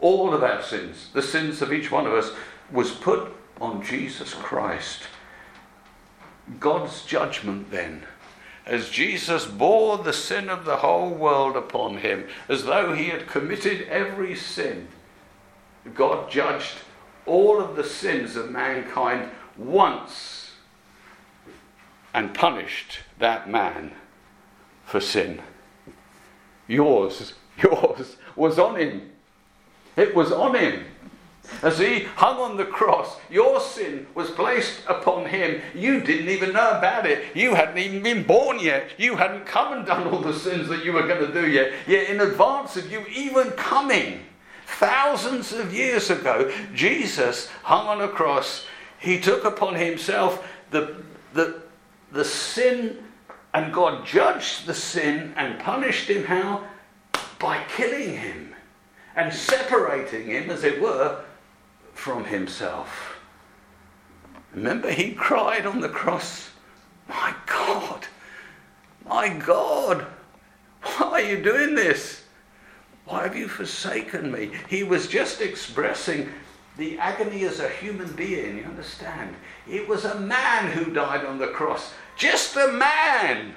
All 0.00 0.34
of 0.34 0.42
our 0.42 0.62
sins, 0.62 1.08
the 1.12 1.22
sins 1.22 1.62
of 1.62 1.72
each 1.72 1.90
one 1.90 2.06
of 2.06 2.12
us, 2.12 2.32
was 2.70 2.90
put 2.90 3.32
on 3.60 3.82
Jesus 3.82 4.34
Christ. 4.34 5.04
God's 6.60 7.04
judgment 7.04 7.70
then, 7.70 8.04
as 8.64 8.90
Jesus 8.90 9.44
bore 9.44 9.98
the 9.98 10.12
sin 10.12 10.48
of 10.48 10.64
the 10.64 10.76
whole 10.76 11.10
world 11.10 11.56
upon 11.56 11.98
him, 11.98 12.26
as 12.48 12.64
though 12.64 12.92
he 12.94 13.06
had 13.06 13.26
committed 13.26 13.88
every 13.88 14.34
sin, 14.34 14.88
God 15.94 16.30
judged 16.30 16.74
all 17.26 17.60
of 17.60 17.76
the 17.76 17.84
sins 17.84 18.36
of 18.36 18.50
mankind 18.50 19.30
once 19.56 20.52
and 22.14 22.34
punished 22.34 23.00
that 23.18 23.48
man 23.48 23.92
for 24.84 25.00
sin. 25.00 25.42
Yours, 26.68 27.34
yours 27.62 28.16
was 28.34 28.58
on 28.58 28.76
him. 28.76 29.10
It 29.96 30.14
was 30.14 30.32
on 30.32 30.54
him. 30.54 30.84
As 31.62 31.78
he 31.78 32.04
hung 32.16 32.38
on 32.38 32.56
the 32.56 32.64
cross, 32.64 33.16
your 33.30 33.60
sin 33.60 34.06
was 34.14 34.30
placed 34.30 34.80
upon 34.86 35.26
him. 35.26 35.60
You 35.74 36.00
didn't 36.00 36.28
even 36.28 36.52
know 36.52 36.72
about 36.72 37.06
it. 37.06 37.34
You 37.34 37.54
hadn't 37.54 37.78
even 37.78 38.02
been 38.02 38.24
born 38.24 38.58
yet. 38.58 38.90
You 38.98 39.16
hadn't 39.16 39.46
come 39.46 39.72
and 39.72 39.86
done 39.86 40.06
all 40.06 40.20
the 40.20 40.38
sins 40.38 40.68
that 40.68 40.84
you 40.84 40.92
were 40.92 41.06
going 41.06 41.26
to 41.26 41.32
do 41.32 41.48
yet. 41.48 41.72
Yet, 41.86 42.10
in 42.10 42.20
advance 42.20 42.76
of 42.76 42.90
you 42.90 43.04
even 43.06 43.50
coming, 43.52 44.24
thousands 44.66 45.52
of 45.52 45.72
years 45.72 46.10
ago, 46.10 46.52
Jesus 46.74 47.48
hung 47.62 47.86
on 47.86 48.02
a 48.02 48.08
cross. 48.08 48.66
He 48.98 49.20
took 49.20 49.44
upon 49.44 49.74
himself 49.74 50.46
the, 50.70 50.96
the, 51.32 51.62
the 52.12 52.24
sin, 52.24 52.98
and 53.54 53.72
God 53.72 54.04
judged 54.06 54.66
the 54.66 54.74
sin 54.74 55.32
and 55.36 55.58
punished 55.58 56.10
him 56.10 56.24
how? 56.24 56.66
By 57.38 57.62
killing 57.68 58.16
him 58.16 58.54
and 59.14 59.32
separating 59.32 60.26
him, 60.26 60.50
as 60.50 60.62
it 60.62 60.80
were, 60.80 61.24
from 61.96 62.24
himself. 62.24 63.16
Remember, 64.54 64.90
he 64.90 65.12
cried 65.12 65.66
on 65.66 65.80
the 65.80 65.88
cross, 65.88 66.50
My 67.08 67.34
God, 67.46 68.06
my 69.04 69.28
God, 69.28 70.06
why 70.82 71.10
are 71.10 71.20
you 71.20 71.42
doing 71.42 71.74
this? 71.74 72.22
Why 73.06 73.22
have 73.22 73.36
you 73.36 73.48
forsaken 73.48 74.30
me? 74.30 74.50
He 74.68 74.82
was 74.82 75.08
just 75.08 75.40
expressing 75.40 76.28
the 76.76 76.98
agony 76.98 77.44
as 77.44 77.60
a 77.60 77.68
human 77.68 78.12
being, 78.12 78.58
you 78.58 78.64
understand? 78.64 79.34
It 79.68 79.88
was 79.88 80.04
a 80.04 80.20
man 80.20 80.72
who 80.72 80.92
died 80.92 81.24
on 81.24 81.38
the 81.38 81.48
cross. 81.48 81.92
Just 82.16 82.56
a 82.56 82.68
man. 82.68 83.54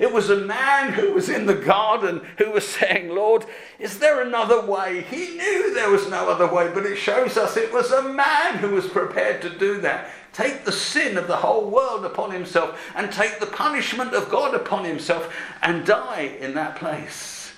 It 0.00 0.12
was 0.12 0.30
a 0.30 0.36
man 0.36 0.92
who 0.92 1.12
was 1.12 1.28
in 1.28 1.46
the 1.46 1.54
garden 1.54 2.22
who 2.38 2.50
was 2.50 2.66
saying, 2.66 3.10
Lord, 3.10 3.44
is 3.78 3.98
there 3.98 4.22
another 4.22 4.64
way? 4.64 5.02
He 5.02 5.36
knew 5.36 5.74
there 5.74 5.90
was 5.90 6.08
no 6.08 6.28
other 6.30 6.52
way, 6.52 6.70
but 6.72 6.86
it 6.86 6.96
shows 6.96 7.36
us 7.36 7.56
it 7.56 7.72
was 7.72 7.90
a 7.90 8.02
man 8.02 8.58
who 8.58 8.70
was 8.70 8.86
prepared 8.86 9.42
to 9.42 9.58
do 9.58 9.80
that. 9.82 10.10
Take 10.32 10.64
the 10.64 10.72
sin 10.72 11.18
of 11.18 11.26
the 11.26 11.36
whole 11.36 11.68
world 11.68 12.04
upon 12.06 12.30
himself 12.30 12.80
and 12.94 13.12
take 13.12 13.38
the 13.38 13.46
punishment 13.46 14.14
of 14.14 14.30
God 14.30 14.54
upon 14.54 14.84
himself 14.84 15.34
and 15.60 15.84
die 15.84 16.36
in 16.40 16.54
that 16.54 16.76
place. 16.76 17.52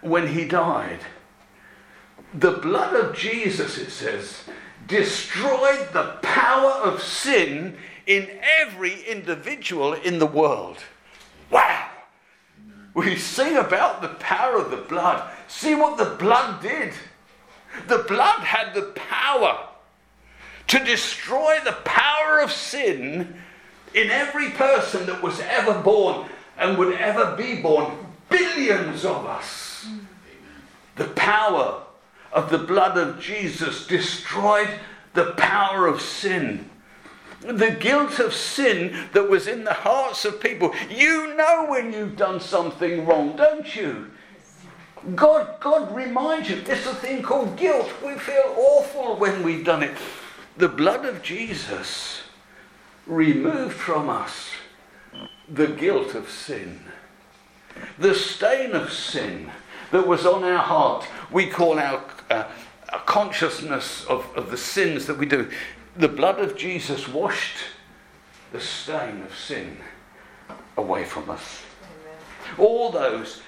When 0.00 0.28
he 0.28 0.46
died, 0.46 1.00
the 2.34 2.52
blood 2.52 2.94
of 2.94 3.16
Jesus, 3.16 3.78
it 3.78 3.90
says, 3.90 4.44
destroyed 4.86 5.88
the 5.92 6.18
power 6.22 6.72
of 6.72 7.02
sin 7.02 7.76
in 8.06 8.28
every 8.60 9.02
individual 9.02 9.92
in 9.92 10.18
the 10.18 10.26
world. 10.26 10.78
Wow! 11.50 11.88
We 12.94 13.16
sing 13.16 13.56
about 13.56 14.02
the 14.02 14.08
power 14.08 14.56
of 14.56 14.70
the 14.70 14.76
blood. 14.76 15.28
See 15.48 15.74
what 15.74 15.96
the 15.96 16.16
blood 16.16 16.62
did. 16.62 16.92
The 17.86 18.04
blood 18.08 18.40
had 18.40 18.74
the 18.74 18.92
power 18.94 19.68
to 20.68 20.84
destroy 20.84 21.58
the 21.64 21.76
power 21.84 22.40
of 22.40 22.52
sin 22.52 23.34
in 23.94 24.10
every 24.10 24.50
person 24.50 25.06
that 25.06 25.22
was 25.22 25.40
ever 25.40 25.74
born 25.80 26.28
and 26.56 26.78
would 26.78 26.94
ever 26.94 27.36
be 27.36 27.60
born. 27.60 27.92
Billions 28.28 29.04
of 29.04 29.26
us. 29.26 29.88
The 30.96 31.08
power 31.08 31.82
of 32.32 32.50
the 32.50 32.58
blood 32.58 32.96
of 32.96 33.20
Jesus 33.20 33.86
destroyed 33.86 34.68
the 35.14 35.32
power 35.32 35.86
of 35.86 36.00
sin 36.00 36.69
the 37.40 37.70
guilt 37.70 38.18
of 38.18 38.34
sin 38.34 38.94
that 39.12 39.28
was 39.28 39.46
in 39.46 39.64
the 39.64 39.72
hearts 39.72 40.24
of 40.24 40.40
people. 40.40 40.74
You 40.90 41.34
know 41.36 41.66
when 41.68 41.92
you've 41.92 42.16
done 42.16 42.40
something 42.40 43.06
wrong, 43.06 43.36
don't 43.36 43.74
you? 43.74 44.10
God, 45.14 45.58
God 45.60 45.94
reminds 45.94 46.50
you. 46.50 46.56
It's 46.66 46.86
a 46.86 46.94
thing 46.94 47.22
called 47.22 47.56
guilt. 47.56 47.90
We 48.04 48.14
feel 48.14 48.54
awful 48.56 49.16
when 49.16 49.42
we've 49.42 49.64
done 49.64 49.82
it. 49.82 49.96
The 50.58 50.68
blood 50.68 51.06
of 51.06 51.22
Jesus 51.22 52.22
removed 53.06 53.74
from 53.74 54.10
us 54.10 54.50
the 55.48 55.66
guilt 55.66 56.14
of 56.14 56.30
sin, 56.30 56.80
the 57.98 58.14
stain 58.14 58.72
of 58.72 58.92
sin 58.92 59.50
that 59.90 60.06
was 60.06 60.26
on 60.26 60.44
our 60.44 60.58
heart. 60.58 61.06
We 61.32 61.46
call 61.46 61.78
our 61.78 62.04
uh, 62.28 62.44
consciousness 63.06 64.04
of, 64.04 64.28
of 64.36 64.50
the 64.50 64.56
sins 64.56 65.06
that 65.06 65.16
we 65.16 65.26
do 65.26 65.48
the 65.96 66.08
blood 66.08 66.38
of 66.38 66.56
Jesus 66.56 67.08
washed 67.08 67.58
the 68.52 68.60
stain 68.60 69.22
of 69.22 69.36
sin 69.36 69.76
away 70.76 71.04
from 71.04 71.30
us. 71.30 71.62
All 72.58 72.90
those 72.90 73.42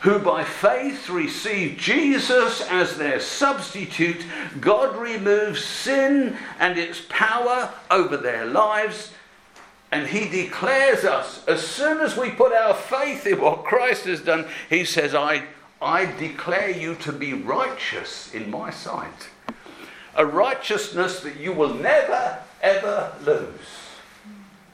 who 0.00 0.18
by 0.18 0.44
faith 0.44 1.08
receive 1.08 1.78
Jesus 1.78 2.60
as 2.68 2.96
their 2.96 3.20
substitute, 3.20 4.24
God 4.60 4.96
removes 4.96 5.64
sin 5.64 6.36
and 6.58 6.78
its 6.78 7.02
power 7.08 7.72
over 7.90 8.16
their 8.16 8.44
lives. 8.44 9.12
And 9.90 10.08
he 10.08 10.28
declares 10.28 11.04
us, 11.04 11.46
as 11.46 11.66
soon 11.66 12.00
as 12.00 12.16
we 12.16 12.30
put 12.30 12.52
our 12.52 12.74
faith 12.74 13.26
in 13.26 13.40
what 13.40 13.64
Christ 13.64 14.04
has 14.06 14.20
done, 14.20 14.46
he 14.68 14.84
says, 14.84 15.14
I, 15.14 15.44
I 15.80 16.06
declare 16.06 16.70
you 16.70 16.96
to 16.96 17.12
be 17.12 17.32
righteous 17.32 18.34
in 18.34 18.50
my 18.50 18.70
sight 18.70 19.28
a 20.16 20.24
righteousness 20.24 21.20
that 21.20 21.36
you 21.36 21.52
will 21.52 21.74
never, 21.74 22.38
ever 22.62 23.12
lose. 23.24 23.48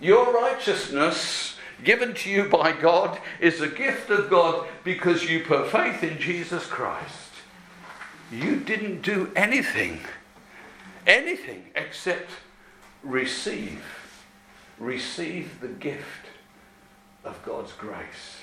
Your 0.00 0.33
righteousness 0.33 1.57
given 1.85 2.14
to 2.14 2.31
you 2.31 2.48
by 2.48 2.72
God 2.72 3.18
is 3.40 3.61
a 3.61 3.68
gift 3.68 4.11
of 4.11 4.31
God 4.31 4.66
because 4.85 5.29
you 5.29 5.44
put 5.44 5.70
faith 5.70 6.03
in 6.03 6.18
Jesus 6.18 6.66
Christ. 6.66 7.31
You 8.31 8.57
didn't 8.57 9.03
do 9.03 9.31
anything, 9.35 10.00
anything 11.07 11.64
except 11.74 12.31
receive, 13.03 13.83
receive 14.79 15.61
the 15.61 15.68
gift 15.68 16.26
of 17.24 17.42
God's 17.44 17.72
grace. 17.72 18.37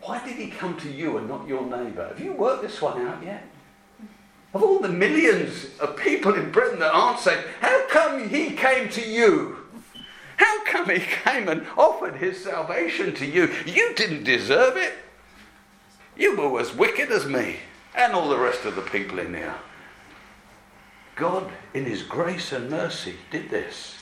Why 0.00 0.24
did 0.24 0.36
he 0.36 0.48
come 0.48 0.76
to 0.78 0.90
you 0.90 1.18
and 1.18 1.28
not 1.28 1.48
your 1.48 1.62
neighbour? 1.62 2.08
Have 2.08 2.20
you 2.20 2.32
worked 2.32 2.62
this 2.62 2.80
one 2.80 3.06
out 3.06 3.22
yet? 3.22 3.47
Of 4.54 4.62
all 4.62 4.78
the 4.78 4.88
millions 4.88 5.66
of 5.78 5.96
people 5.96 6.34
in 6.34 6.50
Britain 6.50 6.78
that 6.80 6.94
aren't 6.94 7.20
saved, 7.20 7.46
how 7.60 7.86
come 7.88 8.28
he 8.28 8.52
came 8.52 8.88
to 8.90 9.06
you? 9.06 9.56
How 10.36 10.64
come 10.64 10.88
he 10.88 11.00
came 11.00 11.48
and 11.48 11.66
offered 11.76 12.16
his 12.16 12.42
salvation 12.42 13.14
to 13.16 13.26
you? 13.26 13.52
You 13.66 13.94
didn't 13.94 14.24
deserve 14.24 14.76
it. 14.76 14.94
You 16.16 16.36
were 16.36 16.60
as 16.60 16.74
wicked 16.74 17.10
as 17.10 17.26
me 17.26 17.56
and 17.94 18.14
all 18.14 18.28
the 18.28 18.38
rest 18.38 18.64
of 18.64 18.74
the 18.74 18.82
people 18.82 19.18
in 19.18 19.34
here. 19.34 19.54
God, 21.16 21.50
in 21.74 21.84
his 21.84 22.02
grace 22.02 22.52
and 22.52 22.70
mercy, 22.70 23.16
did 23.30 23.50
this. 23.50 23.96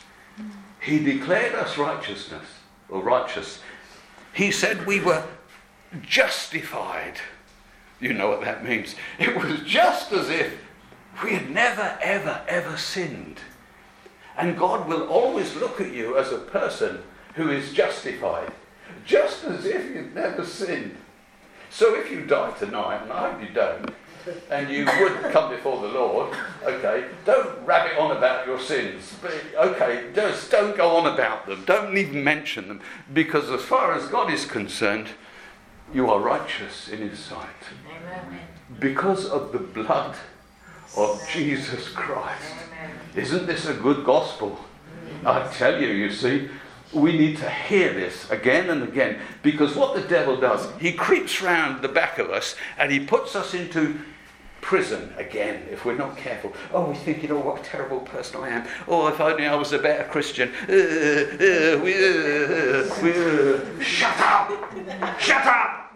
He 0.80 1.02
declared 1.02 1.54
us 1.54 1.78
righteousness 1.78 2.46
or 2.88 3.02
righteous. 3.02 3.60
He 4.32 4.50
said 4.50 4.86
we 4.86 5.00
were 5.00 5.24
justified. 6.02 7.14
You 8.00 8.12
know 8.12 8.28
what 8.28 8.42
that 8.42 8.64
means. 8.64 8.94
It 9.18 9.36
was 9.36 9.60
just 9.60 10.12
as 10.12 10.28
if 10.28 10.58
we 11.24 11.32
had 11.32 11.50
never, 11.50 11.98
ever, 12.02 12.42
ever 12.46 12.76
sinned. 12.76 13.38
And 14.36 14.58
God 14.58 14.86
will 14.86 15.08
always 15.08 15.56
look 15.56 15.80
at 15.80 15.92
you 15.92 16.18
as 16.18 16.30
a 16.30 16.38
person 16.38 17.02
who 17.34 17.50
is 17.50 17.72
justified, 17.72 18.52
just 19.06 19.44
as 19.44 19.64
if 19.64 19.94
you'd 19.94 20.14
never 20.14 20.44
sinned. 20.44 20.96
So 21.70 21.94
if 21.94 22.10
you 22.10 22.26
die 22.26 22.52
tonight, 22.52 23.02
and 23.02 23.12
I 23.12 23.30
hope 23.30 23.42
you 23.42 23.54
don't, 23.54 23.94
and 24.50 24.68
you 24.68 24.84
would 24.84 25.32
come 25.32 25.50
before 25.50 25.80
the 25.80 25.88
Lord, 25.88 26.34
okay, 26.64 27.06
don't 27.24 27.64
rabbit 27.64 27.98
on 27.98 28.16
about 28.16 28.46
your 28.46 28.60
sins. 28.60 29.14
Okay, 29.56 30.10
just 30.14 30.50
don't 30.50 30.76
go 30.76 30.96
on 30.96 31.12
about 31.12 31.46
them. 31.46 31.64
Don't 31.64 31.96
even 31.96 32.24
mention 32.24 32.68
them. 32.68 32.80
Because 33.12 33.50
as 33.50 33.62
far 33.62 33.94
as 33.94 34.06
God 34.08 34.32
is 34.32 34.44
concerned, 34.44 35.10
you 35.94 36.10
are 36.10 36.20
righteous 36.20 36.88
in 36.88 36.98
His 36.98 37.18
sight. 37.18 37.46
Amen. 37.88 38.40
Because 38.78 39.26
of 39.26 39.52
the 39.52 39.58
blood 39.58 40.16
of 40.96 41.22
Jesus 41.32 41.88
Christ. 41.88 42.54
Isn't 43.14 43.46
this 43.46 43.66
a 43.66 43.74
good 43.74 44.04
gospel? 44.04 44.58
I 45.24 45.46
tell 45.52 45.80
you, 45.80 45.88
you 45.88 46.10
see, 46.10 46.48
we 46.92 47.16
need 47.16 47.36
to 47.38 47.50
hear 47.50 47.92
this 47.92 48.30
again 48.30 48.70
and 48.70 48.82
again 48.82 49.18
because 49.42 49.74
what 49.74 49.94
the 49.94 50.08
devil 50.08 50.36
does, 50.36 50.68
he 50.80 50.92
creeps 50.92 51.42
round 51.42 51.82
the 51.82 51.88
back 51.88 52.18
of 52.18 52.30
us 52.30 52.54
and 52.78 52.92
he 52.92 53.00
puts 53.00 53.34
us 53.34 53.54
into 53.54 54.00
prison 54.66 55.14
again 55.16 55.62
if 55.70 55.84
we're 55.84 55.96
not 55.96 56.16
careful. 56.16 56.52
Oh, 56.72 56.90
we 56.90 56.96
think, 56.96 57.22
you 57.22 57.28
know, 57.28 57.38
what 57.38 57.60
a 57.60 57.62
terrible 57.62 58.00
person 58.00 58.42
I 58.42 58.48
am. 58.48 58.66
Oh, 58.88 59.06
if 59.06 59.20
only 59.20 59.46
I 59.46 59.54
was 59.54 59.72
a 59.72 59.78
better 59.78 60.02
Christian. 60.10 60.52
Uh, 60.68 60.72
uh, 60.72 61.78
uh, 63.06 63.80
shut 63.80 64.18
up! 64.18 64.50
Shut 65.20 65.46
up! 65.46 65.94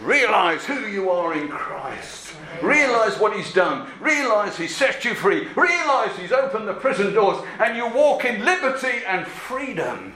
Realize 0.00 0.64
who 0.64 0.86
you 0.86 1.10
are 1.10 1.34
in 1.34 1.48
Christ. 1.48 2.32
Realize 2.62 3.18
what 3.18 3.36
He's 3.36 3.52
done. 3.52 3.86
Realize 4.00 4.56
He 4.56 4.66
set 4.66 5.04
you 5.04 5.14
free. 5.14 5.46
Realize 5.48 6.16
He's 6.16 6.32
opened 6.32 6.66
the 6.66 6.72
prison 6.72 7.12
doors 7.12 7.44
and 7.60 7.76
you 7.76 7.86
walk 7.86 8.24
in 8.24 8.46
liberty 8.46 9.04
and 9.06 9.26
freedom. 9.26 10.14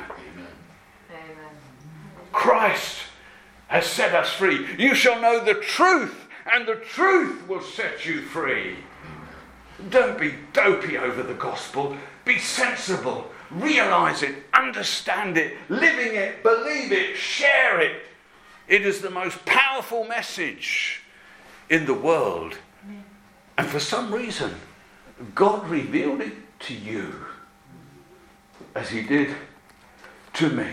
Amen. 1.10 1.52
Christ 2.32 2.96
has 3.66 3.84
set 3.84 4.14
us 4.14 4.30
free. 4.32 4.66
You 4.78 4.94
shall 4.94 5.20
know 5.20 5.44
the 5.44 5.54
truth 5.54 6.25
and 6.50 6.66
the 6.66 6.76
truth 6.76 7.46
will 7.48 7.62
set 7.62 8.06
you 8.06 8.22
free. 8.22 8.76
Don't 9.90 10.18
be 10.18 10.34
dopey 10.52 10.96
over 10.96 11.22
the 11.22 11.34
gospel. 11.34 11.96
Be 12.24 12.38
sensible. 12.38 13.30
Realize 13.50 14.22
it, 14.22 14.34
understand 14.52 15.36
it, 15.36 15.56
living 15.68 16.16
it, 16.16 16.42
believe 16.42 16.90
it, 16.90 17.16
share 17.16 17.80
it. 17.80 18.02
It 18.66 18.84
is 18.84 19.00
the 19.00 19.10
most 19.10 19.44
powerful 19.44 20.04
message 20.04 21.02
in 21.70 21.86
the 21.86 21.94
world. 21.94 22.56
And 23.56 23.68
for 23.68 23.78
some 23.78 24.12
reason, 24.12 24.54
God 25.34 25.68
revealed 25.68 26.20
it 26.20 26.34
to 26.60 26.74
you 26.74 27.14
as 28.74 28.90
He 28.90 29.02
did 29.02 29.34
to 30.34 30.50
me. 30.50 30.68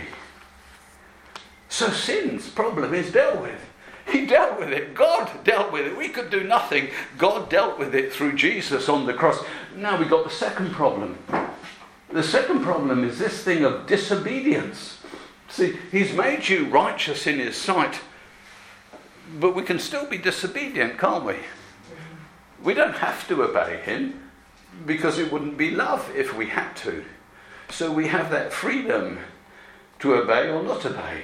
So 1.69 1.89
sin's 1.89 2.49
problem 2.49 2.93
is 2.93 3.12
dealt 3.12 3.41
with. 3.41 3.59
He 4.11 4.25
dealt 4.25 4.59
with 4.59 4.69
it. 4.69 4.93
God 4.93 5.43
dealt 5.43 5.71
with 5.71 5.85
it. 5.85 5.97
We 5.97 6.09
could 6.09 6.29
do 6.29 6.43
nothing. 6.43 6.89
God 7.17 7.49
dealt 7.49 7.79
with 7.79 7.95
it 7.95 8.11
through 8.11 8.33
Jesus 8.33 8.89
on 8.89 9.05
the 9.05 9.13
cross. 9.13 9.43
Now 9.75 9.97
we've 9.97 10.09
got 10.09 10.23
the 10.23 10.29
second 10.29 10.71
problem. 10.71 11.17
The 12.09 12.23
second 12.23 12.61
problem 12.61 13.03
is 13.03 13.17
this 13.17 13.43
thing 13.43 13.63
of 13.63 13.87
disobedience. 13.87 14.99
See, 15.49 15.77
He's 15.91 16.13
made 16.13 16.47
you 16.47 16.65
righteous 16.65 17.25
in 17.25 17.39
His 17.39 17.55
sight, 17.55 18.01
but 19.39 19.55
we 19.55 19.63
can 19.63 19.79
still 19.79 20.05
be 20.05 20.17
disobedient, 20.17 20.99
can't 20.99 21.23
we? 21.23 21.37
We 22.63 22.73
don't 22.73 22.97
have 22.97 23.27
to 23.29 23.43
obey 23.43 23.77
Him 23.77 24.29
because 24.85 25.17
it 25.17 25.31
wouldn't 25.31 25.57
be 25.57 25.71
love 25.71 26.11
if 26.15 26.35
we 26.35 26.47
had 26.47 26.73
to. 26.77 27.03
So 27.69 27.91
we 27.91 28.07
have 28.07 28.29
that 28.31 28.53
freedom 28.53 29.19
to 29.99 30.15
obey 30.15 30.49
or 30.49 30.61
not 30.61 30.85
obey. 30.85 31.23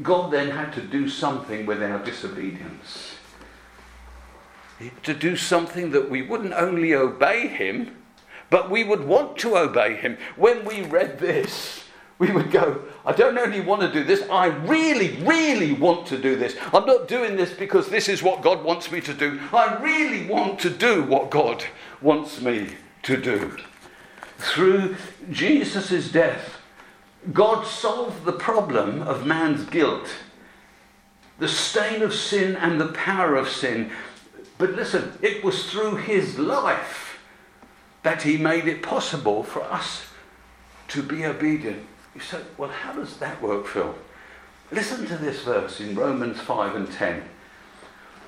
God 0.00 0.30
then 0.30 0.50
had 0.50 0.72
to 0.74 0.80
do 0.80 1.08
something 1.08 1.66
with 1.66 1.82
our 1.82 1.98
disobedience. 1.98 3.16
To 5.02 5.14
do 5.14 5.36
something 5.36 5.90
that 5.90 6.10
we 6.10 6.22
wouldn't 6.22 6.54
only 6.54 6.94
obey 6.94 7.46
Him, 7.46 7.96
but 8.50 8.70
we 8.70 8.84
would 8.84 9.04
want 9.04 9.36
to 9.38 9.56
obey 9.56 9.96
Him. 9.96 10.16
When 10.36 10.64
we 10.64 10.82
read 10.82 11.18
this, 11.18 11.84
we 12.18 12.30
would 12.30 12.50
go, 12.50 12.82
I 13.04 13.12
don't 13.12 13.36
only 13.36 13.60
want 13.60 13.82
to 13.82 13.92
do 13.92 14.04
this, 14.04 14.22
I 14.30 14.46
really, 14.46 15.16
really 15.22 15.72
want 15.72 16.06
to 16.06 16.18
do 16.18 16.36
this. 16.36 16.56
I'm 16.72 16.86
not 16.86 17.08
doing 17.08 17.36
this 17.36 17.52
because 17.52 17.88
this 17.88 18.08
is 18.08 18.22
what 18.22 18.42
God 18.42 18.62
wants 18.62 18.90
me 18.90 19.00
to 19.02 19.12
do. 19.12 19.40
I 19.52 19.74
really 19.82 20.26
want 20.26 20.60
to 20.60 20.70
do 20.70 21.02
what 21.02 21.30
God 21.30 21.64
wants 22.00 22.40
me 22.40 22.76
to 23.02 23.16
do. 23.16 23.56
Through 24.38 24.96
Jesus' 25.30 26.10
death, 26.10 26.61
God 27.30 27.66
solved 27.66 28.24
the 28.24 28.32
problem 28.32 29.02
of 29.02 29.26
man's 29.26 29.64
guilt, 29.64 30.08
the 31.38 31.48
stain 31.48 32.02
of 32.02 32.14
sin 32.14 32.56
and 32.56 32.80
the 32.80 32.88
power 32.88 33.36
of 33.36 33.48
sin. 33.48 33.92
But 34.58 34.72
listen, 34.72 35.12
it 35.22 35.44
was 35.44 35.70
through 35.70 35.96
his 35.96 36.38
life 36.38 37.18
that 38.02 38.22
he 38.22 38.36
made 38.36 38.66
it 38.66 38.82
possible 38.82 39.44
for 39.44 39.62
us 39.62 40.06
to 40.88 41.02
be 41.02 41.24
obedient. 41.24 41.86
You 42.14 42.20
say, 42.20 42.40
well, 42.58 42.70
how 42.70 42.92
does 42.92 43.16
that 43.18 43.40
work, 43.40 43.66
Phil? 43.66 43.94
Listen 44.72 45.06
to 45.06 45.16
this 45.16 45.42
verse 45.42 45.80
in 45.80 45.94
Romans 45.94 46.40
5 46.40 46.74
and 46.74 46.90
10. 46.90 47.22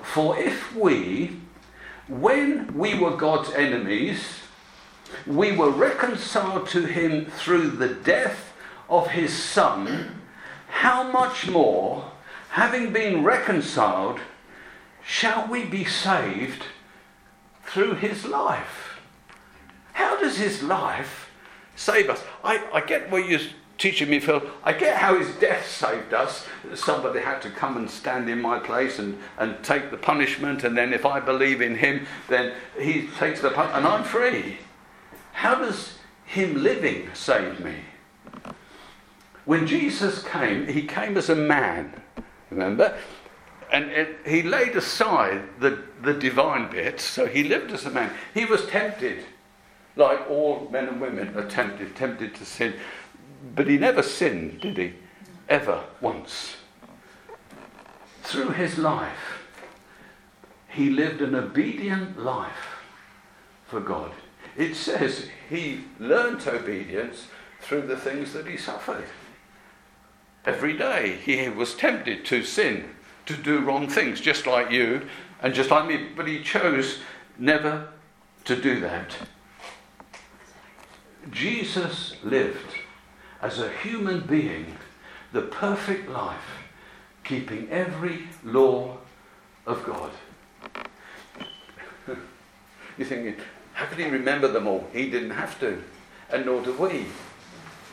For 0.01 0.37
if 0.39 0.73
we, 0.75 1.41
when 2.07 2.73
we 2.77 2.97
were 2.97 3.17
God's 3.17 3.51
enemies, 3.51 4.23
we 5.27 5.51
were 5.51 5.69
reconciled 5.69 6.67
to 6.69 6.85
him 6.85 7.25
through 7.25 7.71
the 7.71 7.89
death 7.89 8.53
of 8.89 9.07
his 9.09 9.33
Son, 9.33 10.21
how 10.67 11.03
much 11.11 11.47
more, 11.47 12.11
having 12.49 12.91
been 12.91 13.23
reconciled, 13.23 14.19
shall 15.05 15.47
we 15.47 15.65
be 15.65 15.85
saved 15.85 16.63
through 17.63 17.95
his 17.95 18.25
life? 18.25 18.99
How 19.93 20.19
does 20.19 20.37
his 20.37 20.61
life 20.61 21.29
save 21.75 22.09
us? 22.09 22.21
I, 22.43 22.63
I 22.73 22.81
get 22.81 23.09
what 23.09 23.27
you're 23.27 23.39
teaching 23.77 24.09
me, 24.09 24.19
Phil. 24.19 24.41
I 24.63 24.73
get 24.73 24.97
how 24.97 25.17
his 25.17 25.33
death 25.35 25.67
saved 25.69 26.13
us. 26.13 26.45
Somebody 26.73 27.19
had 27.19 27.41
to 27.41 27.49
come 27.49 27.77
and 27.77 27.89
stand 27.89 28.29
in 28.29 28.41
my 28.41 28.59
place 28.59 28.99
and, 28.99 29.17
and 29.37 29.61
take 29.63 29.91
the 29.91 29.97
punishment, 29.97 30.63
and 30.63 30.77
then 30.77 30.93
if 30.93 31.05
I 31.05 31.19
believe 31.19 31.61
in 31.61 31.75
him, 31.75 32.05
then 32.27 32.53
he 32.79 33.07
takes 33.17 33.41
the 33.41 33.49
punishment, 33.49 33.85
and 33.85 33.87
I'm 33.87 34.03
free. 34.03 34.57
How 35.33 35.55
does 35.55 35.97
him 36.25 36.61
living 36.61 37.09
save 37.13 37.59
me? 37.59 37.75
When 39.45 39.67
Jesus 39.67 40.23
came, 40.23 40.67
he 40.67 40.81
came 40.83 41.17
as 41.17 41.29
a 41.29 41.35
man, 41.35 42.01
remember? 42.49 42.97
And 43.71 43.91
it, 43.91 44.17
he 44.25 44.41
laid 44.41 44.75
aside 44.75 45.43
the, 45.59 45.83
the 46.01 46.13
divine 46.13 46.69
bit, 46.71 46.99
so 46.99 47.27
he 47.27 47.43
lived 47.43 47.71
as 47.71 47.85
a 47.85 47.91
man. 47.91 48.11
He 48.33 48.45
was 48.45 48.65
tempted, 48.65 49.23
like 49.95 50.29
all 50.29 50.67
men 50.71 50.87
and 50.87 50.99
women 50.99 51.35
are 51.37 51.47
tempted, 51.47 51.95
tempted 51.95 52.33
to 52.35 52.45
sin. 52.45 52.73
But 53.55 53.67
he 53.67 53.77
never 53.77 54.01
sinned, 54.01 54.61
did 54.61 54.77
he? 54.77 54.93
Ever, 55.47 55.83
once. 56.01 56.55
Through 58.23 58.49
his 58.49 58.79
life, 58.79 59.43
he 60.69 60.89
lived 60.89 61.21
an 61.21 61.35
obedient 61.35 62.19
life 62.19 62.79
for 63.67 63.79
God. 63.79 64.11
It 64.57 64.75
says 64.75 65.27
he 65.49 65.81
learnt 65.99 66.47
obedience 66.47 67.27
through 67.61 67.83
the 67.83 67.97
things 67.97 68.33
that 68.33 68.47
he 68.47 68.57
suffered. 68.57 69.05
Every 70.45 70.77
day 70.77 71.17
he 71.25 71.49
was 71.49 71.73
tempted 71.73 72.23
to 72.25 72.43
sin, 72.43 72.89
to 73.25 73.35
do 73.35 73.59
wrong 73.59 73.87
things, 73.87 74.21
just 74.21 74.45
like 74.45 74.69
you 74.69 75.07
and 75.41 75.53
just 75.53 75.71
like 75.71 75.87
me. 75.87 76.09
But 76.15 76.27
he 76.27 76.43
chose 76.43 76.99
never 77.37 77.89
to 78.45 78.55
do 78.55 78.79
that. 78.81 79.15
Jesus 81.31 82.15
lived 82.23 82.75
as 83.41 83.59
a 83.59 83.71
human 83.71 84.21
being 84.21 84.77
the 85.33 85.41
perfect 85.41 86.07
life, 86.09 86.63
keeping 87.23 87.67
every 87.71 88.27
law 88.43 88.97
of 89.65 89.83
God. 89.83 90.11
You're 92.97 93.07
thinking, 93.07 93.35
how 93.73 93.87
could 93.87 93.97
he 93.97 94.05
remember 94.05 94.47
them 94.47 94.67
all? 94.67 94.87
He 94.93 95.09
didn't 95.09 95.31
have 95.31 95.59
to, 95.59 95.81
and 96.31 96.45
nor 96.45 96.61
do 96.61 96.73
we. 96.73 97.07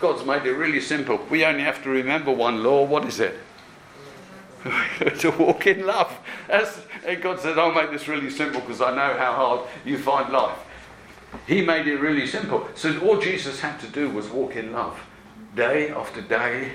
God's 0.03 0.27
made 0.27 0.45
it 0.47 0.55
really 0.55 0.81
simple. 0.81 1.25
We 1.31 1.45
only 1.45 1.63
have 1.63 1.81
to 1.85 1.89
remember 1.89 2.33
one 2.33 2.65
law. 2.65 2.85
What 2.85 3.07
is 3.07 3.21
it? 3.21 3.39
to 5.21 5.31
walk 5.31 5.69
in 5.69 5.87
love. 5.87 6.13
That's, 6.49 6.81
and 7.07 7.23
God 7.23 7.39
said, 7.39 7.57
I'll 7.57 7.73
make 7.73 7.93
this 7.93 8.09
really 8.09 8.29
simple 8.29 8.61
because 8.61 8.81
I 8.81 8.91
know 8.91 9.17
how 9.17 9.33
hard 9.33 9.61
you 9.85 9.97
find 9.97 10.33
life. 10.33 10.59
He 11.47 11.65
made 11.65 11.87
it 11.87 12.01
really 12.01 12.27
simple. 12.27 12.67
So 12.75 12.99
all 12.99 13.21
Jesus 13.21 13.61
had 13.61 13.79
to 13.79 13.87
do 13.87 14.11
was 14.11 14.29
walk 14.29 14.57
in 14.57 14.73
love 14.73 14.99
day 15.55 15.91
after 15.91 16.21
day 16.21 16.73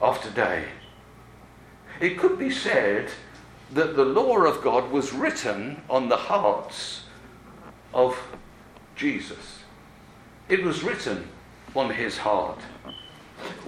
after 0.00 0.30
day. 0.30 0.66
It 2.00 2.16
could 2.16 2.38
be 2.38 2.50
said 2.50 3.10
that 3.72 3.96
the 3.96 4.04
law 4.04 4.38
of 4.44 4.62
God 4.62 4.92
was 4.92 5.12
written 5.12 5.82
on 5.90 6.08
the 6.08 6.16
hearts 6.16 7.06
of 7.92 8.16
Jesus. 8.94 9.64
It 10.48 10.62
was 10.62 10.84
written 10.84 11.28
on 11.74 11.90
his 11.90 12.18
heart. 12.18 12.58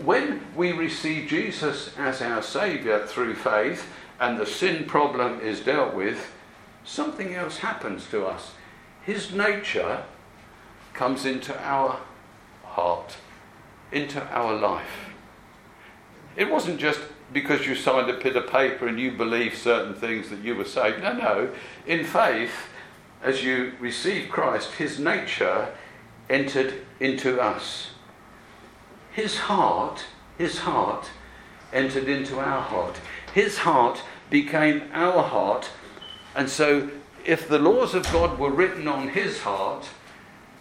When 0.05 0.41
we 0.55 0.73
receive 0.73 1.29
Jesus 1.29 1.97
as 1.99 2.23
our 2.23 2.43
Saviour 2.43 3.07
through 3.07 3.35
faith 3.35 3.87
and 4.21 4.39
the 4.39 4.47
sin 4.47 4.85
problem 4.85 5.41
is 5.41 5.61
dealt 5.61 5.95
with, 5.95 6.33
something 6.85 7.35
else 7.35 7.59
happens 7.59 8.07
to 8.11 8.27
us. 8.27 8.53
His 9.03 9.33
nature 9.33 10.05
comes 10.93 11.27
into 11.27 11.59
our 11.61 12.01
heart, 12.65 13.17
into 13.91 14.23
our 14.29 14.55
life. 14.55 15.11
It 16.37 16.51
wasn't 16.51 16.79
just 16.79 17.01
because 17.33 17.67
you 17.67 17.75
signed 17.75 18.11
a 18.11 18.19
bit 18.19 18.37
of 18.37 18.49
paper 18.49 18.87
and 18.87 18.99
you 18.99 19.13
believe 19.13 19.57
certain 19.57 19.95
things 19.95 20.31
that 20.31 20.41
you 20.41 20.55
were 20.55 20.65
saved. 20.65 21.03
No, 21.03 21.13
no. 21.13 21.51
In 21.87 22.05
faith, 22.05 22.69
as 23.23 23.43
you 23.43 23.73
receive 23.81 24.29
Christ, 24.29 24.73
his 24.73 24.99
nature 24.99 25.75
entered 26.29 26.75
into 27.01 27.41
us. 27.41 27.91
His 29.15 29.39
heart, 29.39 30.05
his 30.39 30.59
heart 30.59 31.09
entered 31.73 32.09
into 32.09 32.39
our 32.39 32.61
heart. 32.61 32.97
His 33.33 33.59
heart 33.59 34.03
became 34.29 34.83
our 34.93 35.23
heart. 35.23 35.71
And 36.35 36.51
so, 36.51 36.91
if 37.25 37.49
the 37.49 37.61
laws 37.61 37.95
of 37.95 38.03
God 38.13 38.39
were 38.39 38.51
written 38.51 38.89
on 38.89 39.09
his 39.09 39.41
heart, 39.41 39.89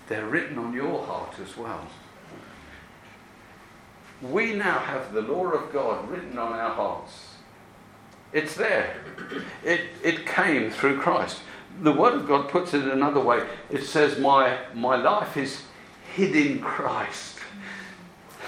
they're 0.07 0.27
written 0.27 0.59
on 0.59 0.73
your 0.73 1.03
heart 1.03 1.33
as 1.41 1.57
well. 1.57 1.87
We 4.21 4.53
now 4.53 4.79
have 4.79 5.13
the 5.13 5.21
law 5.21 5.49
of 5.49 5.73
God 5.73 6.07
written 6.09 6.37
on 6.37 6.53
our 6.53 6.69
hearts. 6.69 7.35
It's 8.31 8.55
there. 8.55 8.95
It, 9.63 9.81
it 10.03 10.25
came 10.25 10.69
through 10.69 10.99
Christ. 10.99 11.41
The 11.81 11.91
Word 11.91 12.13
of 12.13 12.27
God 12.27 12.49
puts 12.49 12.73
it 12.73 12.83
another 12.83 13.19
way. 13.19 13.47
It 13.71 13.83
says, 13.83 14.19
My, 14.19 14.59
my 14.75 14.95
life 14.95 15.37
is 15.37 15.63
hid 16.15 16.35
in 16.35 16.59
Christ. 16.59 17.39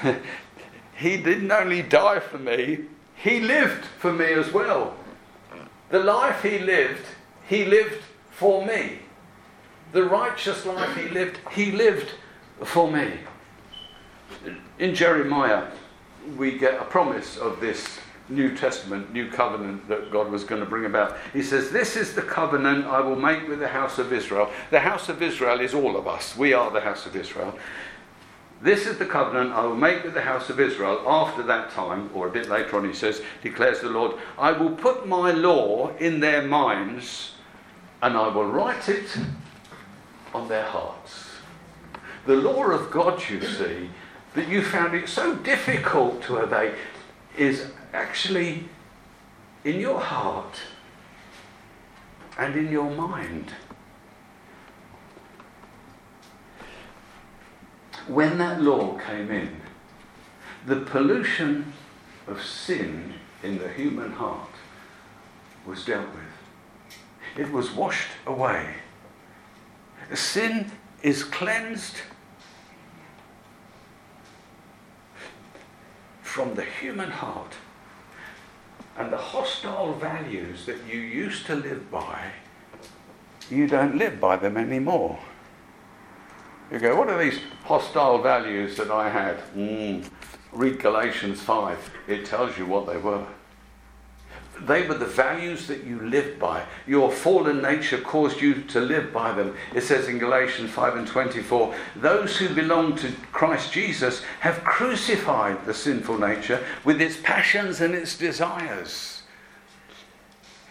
he 0.96 1.18
didn't 1.18 1.52
only 1.52 1.82
die 1.82 2.20
for 2.20 2.38
me, 2.38 2.86
He 3.16 3.40
lived 3.40 3.86
for 3.86 4.12
me 4.12 4.34
as 4.34 4.52
well. 4.52 4.96
The 5.90 6.00
life 6.00 6.44
He 6.44 6.60
lived, 6.60 7.06
He 7.48 7.66
lived 7.66 8.02
for 8.32 8.66
me. 8.66 9.00
The 9.92 10.04
righteous 10.04 10.66
life 10.66 10.96
He 10.96 11.10
lived, 11.10 11.40
He 11.52 11.72
lived 11.72 12.12
for 12.64 12.92
me. 12.92 13.14
In 14.80 14.94
Jeremiah, 14.94 15.68
we 16.38 16.58
get 16.58 16.82
a 16.82 16.86
promise 16.86 17.38
of 17.38 17.60
this 17.62 18.00
New 18.28 18.56
Testament, 18.56 19.14
new 19.14 19.30
covenant 19.30 19.88
that 19.88 20.12
God 20.12 20.32
was 20.32 20.44
going 20.44 20.60
to 20.60 20.68
bring 20.68 20.86
about. 20.86 21.16
He 21.32 21.44
says, 21.44 21.70
This 21.70 21.96
is 21.96 22.16
the 22.16 22.24
covenant 22.24 22.86
I 22.86 23.00
will 23.00 23.16
make 23.16 23.48
with 23.48 23.60
the 23.60 23.68
house 23.68 24.00
of 24.00 24.12
Israel. 24.12 24.52
The 24.72 24.80
house 24.80 25.10
of 25.10 25.22
Israel 25.22 25.60
is 25.60 25.76
all 25.76 25.96
of 25.96 26.08
us. 26.08 26.36
We 26.36 26.54
are 26.54 26.72
the 26.72 26.82
house 26.82 27.06
of 27.06 27.16
Israel. 27.16 27.58
This 28.66 28.88
is 28.88 28.98
the 28.98 29.06
covenant 29.06 29.54
I 29.54 29.64
will 29.64 29.76
make 29.76 30.04
with 30.04 30.16
the 30.16 30.24
house 30.24 30.50
of 30.50 30.60
Israel 30.60 31.04
after 31.06 31.44
that 31.44 31.70
time, 31.70 32.10
or 32.16 32.26
a 32.26 32.32
bit 32.32 32.50
later 32.50 32.78
on, 32.78 32.88
he 32.88 32.96
says, 32.96 33.22
declares 33.44 33.82
the 33.82 33.92
Lord, 33.92 34.14
I 34.40 34.54
will 34.54 34.72
put 34.72 35.08
my 35.08 35.30
law 35.30 35.96
in 35.98 36.20
their 36.20 36.42
minds 36.42 37.34
and 38.02 38.18
I 38.18 38.28
will 38.28 38.48
write 38.48 38.90
it 38.90 39.16
on 40.34 40.48
their 40.48 40.66
hearts. 40.66 41.28
The 42.26 42.38
law 42.38 42.64
of 42.72 42.90
God, 42.90 43.22
you 43.30 43.40
see, 43.44 43.92
that 44.34 44.48
you 44.48 44.64
found 44.64 44.96
it 44.96 45.10
so 45.10 45.36
difficult 45.36 46.24
to 46.24 46.40
obey, 46.40 46.74
is 47.38 47.68
actually 47.94 48.64
in 49.64 49.80
your 49.80 50.00
heart 50.00 50.60
and 52.40 52.56
in 52.56 52.72
your 52.72 52.90
mind. 52.90 53.52
When 58.08 58.38
that 58.38 58.62
law 58.62 59.00
came 59.00 59.32
in, 59.32 59.62
the 60.66 60.82
pollution 60.82 61.74
of 62.28 62.44
sin 62.44 63.14
in 63.44 63.58
the 63.58 63.70
human 63.70 64.12
heart 64.12 64.50
was 65.66 65.86
dealt 65.86 66.08
with. 66.08 66.98
It 67.38 67.52
was 67.52 67.72
washed 67.72 68.10
away. 68.26 68.76
Sin 70.14 70.72
is 71.02 71.24
cleansed 71.24 71.98
from 76.22 76.54
the 76.56 76.64
human 76.64 77.10
heart 77.10 77.54
and 78.98 79.12
the 79.12 79.18
hostile 79.18 79.94
values 79.94 80.66
that 80.66 80.78
you 80.88 81.00
used 81.00 81.46
to 81.48 81.56
live 81.56 81.90
by, 81.92 82.32
you 83.50 83.68
don't 83.68 83.98
live 83.98 84.20
by 84.20 84.36
them 84.36 84.58
anymore. 84.58 85.20
You 86.72 86.80
go, 86.80 86.96
what 86.96 87.10
are 87.10 87.24
these 87.24 87.40
hostile 87.64 88.22
values 88.22 88.76
that 88.78 88.90
I 88.90 89.10
had? 89.10 89.38
Mm, 89.56 90.04
read 90.52 90.80
Galatians 90.80 91.42
5, 91.42 91.92
it 92.08 92.26
tells 92.26 92.58
you 92.58 92.66
what 92.66 92.88
they 92.88 92.98
were. 92.98 93.26
They 94.62 94.88
were 94.88 94.98
the 94.98 95.06
values 95.06 95.68
that 95.68 95.84
you 95.84 96.00
lived 96.00 96.40
by. 96.40 96.64
Your 96.88 97.12
fallen 97.12 97.62
nature 97.62 98.00
caused 98.00 98.40
you 98.40 98.62
to 98.64 98.80
live 98.80 99.12
by 99.12 99.34
them. 99.34 99.56
It 99.74 99.82
says 99.82 100.08
in 100.08 100.18
Galatians 100.18 100.72
5 100.72 100.96
and 100.96 101.08
24 101.08 101.76
those 101.98 102.38
who 102.38 102.54
belong 102.54 102.96
to 102.98 103.12
Christ 103.34 103.74
Jesus 103.74 104.24
have 104.40 104.64
crucified 104.64 105.66
the 105.66 105.74
sinful 105.74 106.18
nature 106.20 106.64
with 106.86 107.02
its 107.02 107.18
passions 107.22 107.82
and 107.82 107.94
its 107.94 108.18
desires. 108.18 109.24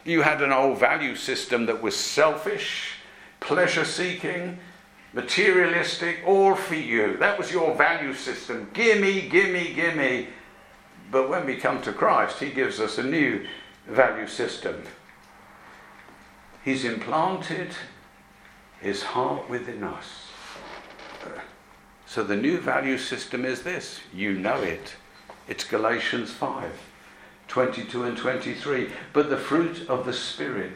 You 0.04 0.22
had 0.22 0.42
an 0.42 0.52
old 0.52 0.78
value 0.78 1.14
system 1.14 1.66
that 1.66 1.82
was 1.82 1.94
selfish, 1.94 2.94
pleasure 3.40 3.84
seeking, 3.84 4.58
materialistic, 5.14 6.18
all 6.26 6.54
for 6.54 6.74
you. 6.74 7.16
That 7.16 7.38
was 7.38 7.50
your 7.50 7.74
value 7.74 8.12
system. 8.12 8.68
Gimme, 8.74 9.28
gimme, 9.28 9.72
gimme. 9.72 10.28
But 11.10 11.28
when 11.28 11.46
we 11.46 11.56
come 11.56 11.80
to 11.82 11.92
Christ, 11.92 12.40
He 12.40 12.50
gives 12.50 12.80
us 12.80 12.98
a 12.98 13.02
new 13.02 13.46
value 13.86 14.26
system. 14.26 14.82
He's 16.64 16.84
implanted 16.84 17.74
his 18.80 19.02
heart 19.02 19.48
within 19.48 19.84
us. 19.84 20.26
So 22.06 22.22
the 22.22 22.36
new 22.36 22.58
value 22.58 22.98
system 22.98 23.44
is 23.44 23.62
this. 23.62 24.00
You 24.12 24.34
know 24.34 24.60
it. 24.62 24.94
It's 25.48 25.64
Galatians 25.64 26.32
5 26.32 26.70
22 27.48 28.04
and 28.04 28.16
23. 28.16 28.88
But 29.12 29.28
the 29.28 29.36
fruit 29.36 29.88
of 29.88 30.06
the 30.06 30.12
Spirit, 30.12 30.72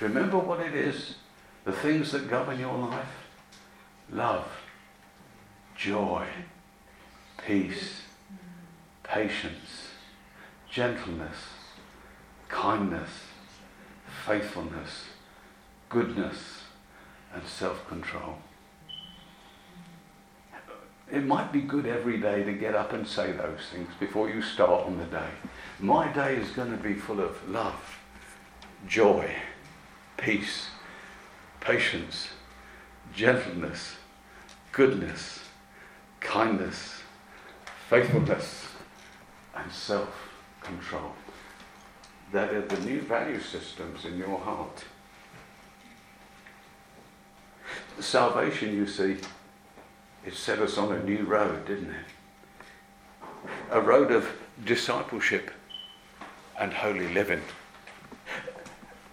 remember 0.00 0.38
what 0.38 0.60
it 0.60 0.74
is? 0.74 1.16
The 1.64 1.72
things 1.72 2.12
that 2.12 2.30
govern 2.30 2.58
your 2.58 2.76
life 2.76 3.27
love, 4.10 4.48
joy, 5.76 6.26
peace, 7.44 8.02
patience, 9.02 9.88
gentleness 10.70 11.36
kindness, 12.48 13.10
faithfulness, 14.26 15.04
goodness, 15.88 16.62
and 17.34 17.46
self 17.46 17.86
control. 17.88 18.36
It 21.10 21.24
might 21.24 21.52
be 21.52 21.62
good 21.62 21.86
every 21.86 22.18
day 22.18 22.42
to 22.44 22.52
get 22.52 22.74
up 22.74 22.92
and 22.92 23.06
say 23.06 23.32
those 23.32 23.60
things 23.72 23.88
before 23.98 24.28
you 24.28 24.42
start 24.42 24.86
on 24.86 24.98
the 24.98 25.04
day. 25.04 25.30
My 25.78 26.12
day 26.12 26.36
is 26.36 26.50
going 26.50 26.70
to 26.70 26.82
be 26.82 26.94
full 26.94 27.20
of 27.20 27.48
love, 27.48 27.98
joy, 28.86 29.30
peace, 30.18 30.66
patience, 31.60 32.28
gentleness, 33.14 33.96
goodness, 34.78 35.40
kindness, 36.20 37.00
faithfulness, 37.90 38.68
and 39.56 39.72
self 39.72 40.30
control 40.60 41.10
that 42.30 42.54
are 42.54 42.60
the 42.60 42.78
new 42.82 43.00
value 43.00 43.40
systems 43.40 44.04
in 44.04 44.16
your 44.16 44.38
heart. 44.38 44.84
Salvation, 47.98 48.72
you 48.72 48.86
see, 48.86 49.16
it 50.24 50.34
set 50.34 50.60
us 50.60 50.78
on 50.78 50.92
a 50.92 51.02
new 51.02 51.24
road, 51.24 51.66
didn't 51.66 51.90
it? 51.90 53.50
A 53.72 53.80
road 53.80 54.12
of 54.12 54.28
discipleship 54.64 55.50
and 56.56 56.72
holy 56.72 57.12
living. 57.12 57.42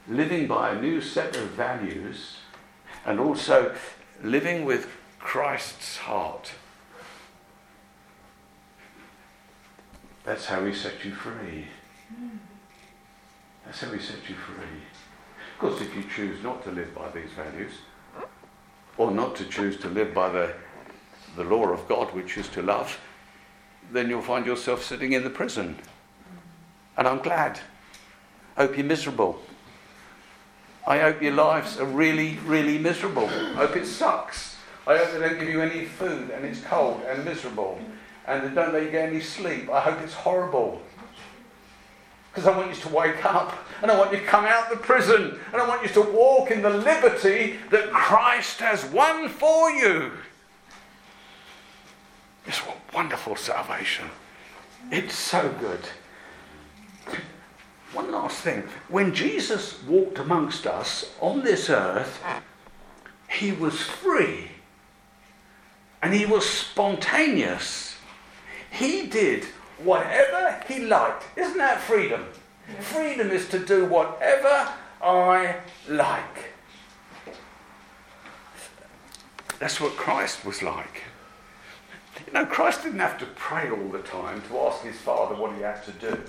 Living 0.07 0.45
by 0.45 0.73
a 0.73 0.79
new 0.79 1.01
set 1.01 1.35
of 1.35 1.47
values 1.49 2.35
and 3.03 3.19
also 3.19 3.73
living 4.21 4.63
with 4.63 4.87
Christ's 5.25 5.97
heart. 5.97 6.51
That's 10.23 10.45
how 10.45 10.63
he 10.63 10.73
set 10.73 11.03
you 11.03 11.13
free. 11.15 11.65
That's 13.65 13.81
how 13.81 13.91
he 13.91 13.99
set 13.99 14.29
you 14.29 14.35
free. 14.35 14.77
Of 15.53 15.59
course, 15.59 15.81
if 15.81 15.95
you 15.95 16.03
choose 16.15 16.43
not 16.43 16.63
to 16.65 16.71
live 16.71 16.93
by 16.93 17.09
these 17.09 17.31
values, 17.31 17.71
or 18.97 19.09
not 19.09 19.35
to 19.37 19.45
choose 19.45 19.77
to 19.77 19.89
live 19.89 20.13
by 20.13 20.29
the, 20.29 20.53
the 21.35 21.43
law 21.43 21.69
of 21.69 21.87
God, 21.87 22.13
which 22.13 22.37
is 22.37 22.47
to 22.49 22.61
love, 22.61 22.97
then 23.91 24.09
you'll 24.09 24.21
find 24.21 24.45
yourself 24.45 24.83
sitting 24.83 25.13
in 25.13 25.23
the 25.23 25.31
prison. 25.31 25.75
And 26.97 27.07
I'm 27.07 27.19
glad. 27.19 27.59
I 28.55 28.67
hope 28.67 28.77
you're 28.77 28.85
miserable. 28.85 29.41
I 30.85 30.99
hope 30.99 31.19
your 31.19 31.33
lives 31.33 31.79
are 31.79 31.85
really, 31.85 32.37
really 32.45 32.77
miserable. 32.77 33.27
Hope 33.27 33.75
it 33.75 33.87
sucks. 33.87 34.54
I 34.87 34.97
hope 34.97 35.13
they 35.13 35.19
don't 35.19 35.39
give 35.39 35.49
you 35.49 35.61
any 35.61 35.85
food 35.85 36.29
and 36.29 36.45
it's 36.45 36.61
cold 36.61 37.01
and 37.07 37.25
miserable. 37.25 37.79
And 38.27 38.43
they 38.43 38.53
don't 38.53 38.73
let 38.73 38.83
you 38.83 38.91
get 38.91 39.09
any 39.09 39.21
sleep. 39.21 39.69
I 39.69 39.79
hope 39.79 39.99
it's 40.01 40.13
horrible. 40.13 40.81
Because 42.31 42.47
I 42.47 42.57
want 42.57 42.75
you 42.75 42.81
to 42.81 42.89
wake 42.89 43.23
up 43.25 43.57
and 43.81 43.89
I 43.89 43.97
want 43.97 44.11
you 44.11 44.19
to 44.19 44.25
come 44.25 44.45
out 44.45 44.71
of 44.71 44.77
the 44.77 44.83
prison 44.83 45.39
and 45.53 45.61
I 45.61 45.67
want 45.67 45.83
you 45.83 45.89
to 45.89 46.01
walk 46.01 46.51
in 46.51 46.61
the 46.61 46.69
liberty 46.69 47.57
that 47.71 47.91
Christ 47.91 48.59
has 48.59 48.85
won 48.85 49.29
for 49.29 49.71
you. 49.71 50.11
It's 52.45 52.59
a 52.59 52.73
wonderful 52.93 53.35
salvation. 53.35 54.09
It's 54.91 55.15
so 55.15 55.53
good. 55.59 55.79
One 57.93 58.11
last 58.11 58.41
thing. 58.41 58.63
When 58.89 59.13
Jesus 59.15 59.81
walked 59.83 60.19
amongst 60.19 60.67
us 60.67 61.11
on 61.21 61.43
this 61.43 61.69
earth, 61.69 62.21
he 63.29 63.51
was 63.51 63.81
free 63.81 64.49
and 66.05 66.13
he 66.13 66.23
was 66.23 66.47
spontaneous. 66.47 67.95
He 68.69 69.07
did 69.07 69.43
whatever 69.79 70.61
he 70.67 70.85
liked. 70.85 71.23
Isn't 71.35 71.57
that 71.57 71.81
freedom? 71.81 72.27
Freedom 72.79 73.31
is 73.31 73.49
to 73.49 73.57
do 73.57 73.85
whatever 73.85 74.71
I 75.01 75.55
like. 75.89 76.53
That's 79.57 79.81
what 79.81 79.93
Christ 79.93 80.45
was 80.45 80.61
like. 80.61 81.01
You 82.27 82.33
know, 82.33 82.45
Christ 82.45 82.83
didn't 82.83 82.99
have 82.99 83.17
to 83.17 83.25
pray 83.25 83.71
all 83.71 83.89
the 83.89 84.03
time 84.03 84.43
to 84.43 84.59
ask 84.59 84.83
his 84.83 84.97
Father 84.97 85.33
what 85.33 85.55
he 85.55 85.63
had 85.63 85.83
to 85.85 85.91
do. 85.93 86.21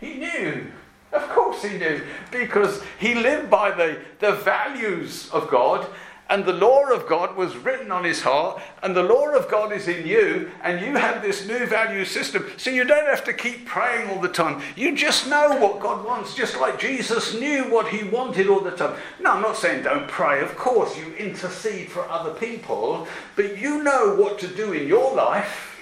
He 0.00 0.14
knew. 0.14 0.72
Of 1.12 1.28
course 1.28 1.62
he 1.62 1.76
knew. 1.76 2.00
Because 2.30 2.82
he 2.98 3.14
lived 3.14 3.50
by 3.50 3.72
the, 3.72 3.98
the 4.20 4.32
values 4.32 5.28
of 5.34 5.50
God 5.50 5.86
and 6.28 6.44
the 6.44 6.52
law 6.52 6.84
of 6.90 7.06
God 7.06 7.36
was 7.36 7.56
written 7.56 7.92
on 7.92 8.04
his 8.04 8.22
heart, 8.22 8.60
and 8.82 8.96
the 8.96 9.02
law 9.02 9.28
of 9.28 9.48
God 9.48 9.72
is 9.72 9.88
in 9.88 10.06
you, 10.06 10.50
and 10.62 10.84
you 10.84 10.96
have 10.96 11.22
this 11.22 11.46
new 11.46 11.66
value 11.66 12.04
system. 12.04 12.46
So 12.56 12.70
you 12.70 12.84
don't 12.84 13.06
have 13.06 13.24
to 13.24 13.32
keep 13.32 13.66
praying 13.66 14.10
all 14.10 14.20
the 14.20 14.28
time. 14.28 14.62
You 14.74 14.96
just 14.96 15.28
know 15.28 15.56
what 15.60 15.80
God 15.80 16.04
wants, 16.04 16.34
just 16.34 16.60
like 16.60 16.78
Jesus 16.78 17.34
knew 17.34 17.64
what 17.64 17.88
he 17.88 18.04
wanted 18.04 18.48
all 18.48 18.60
the 18.60 18.72
time. 18.72 18.96
No, 19.20 19.32
I'm 19.32 19.42
not 19.42 19.56
saying 19.56 19.84
don't 19.84 20.08
pray. 20.08 20.40
Of 20.40 20.56
course, 20.56 20.96
you 20.98 21.12
intercede 21.14 21.88
for 21.88 22.08
other 22.08 22.34
people, 22.34 23.06
but 23.36 23.58
you 23.58 23.82
know 23.82 24.16
what 24.16 24.38
to 24.40 24.48
do 24.48 24.72
in 24.72 24.88
your 24.88 25.14
life 25.14 25.78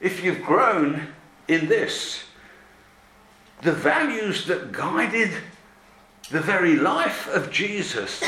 if 0.00 0.22
you've 0.22 0.42
grown 0.42 1.08
in 1.48 1.68
this 1.68 2.24
the 3.62 3.72
values 3.72 4.46
that 4.46 4.70
guided 4.72 5.30
the 6.30 6.40
very 6.40 6.76
life 6.76 7.26
of 7.28 7.50
Jesus 7.50 8.22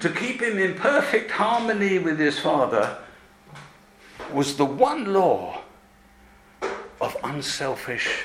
to 0.00 0.08
keep 0.08 0.40
him 0.40 0.58
in 0.58 0.74
perfect 0.74 1.30
harmony 1.30 1.98
with 1.98 2.18
his 2.18 2.38
Father 2.38 2.98
was 4.32 4.56
the 4.56 4.64
one 4.64 5.12
law 5.12 5.62
of 7.00 7.16
unselfish 7.24 8.24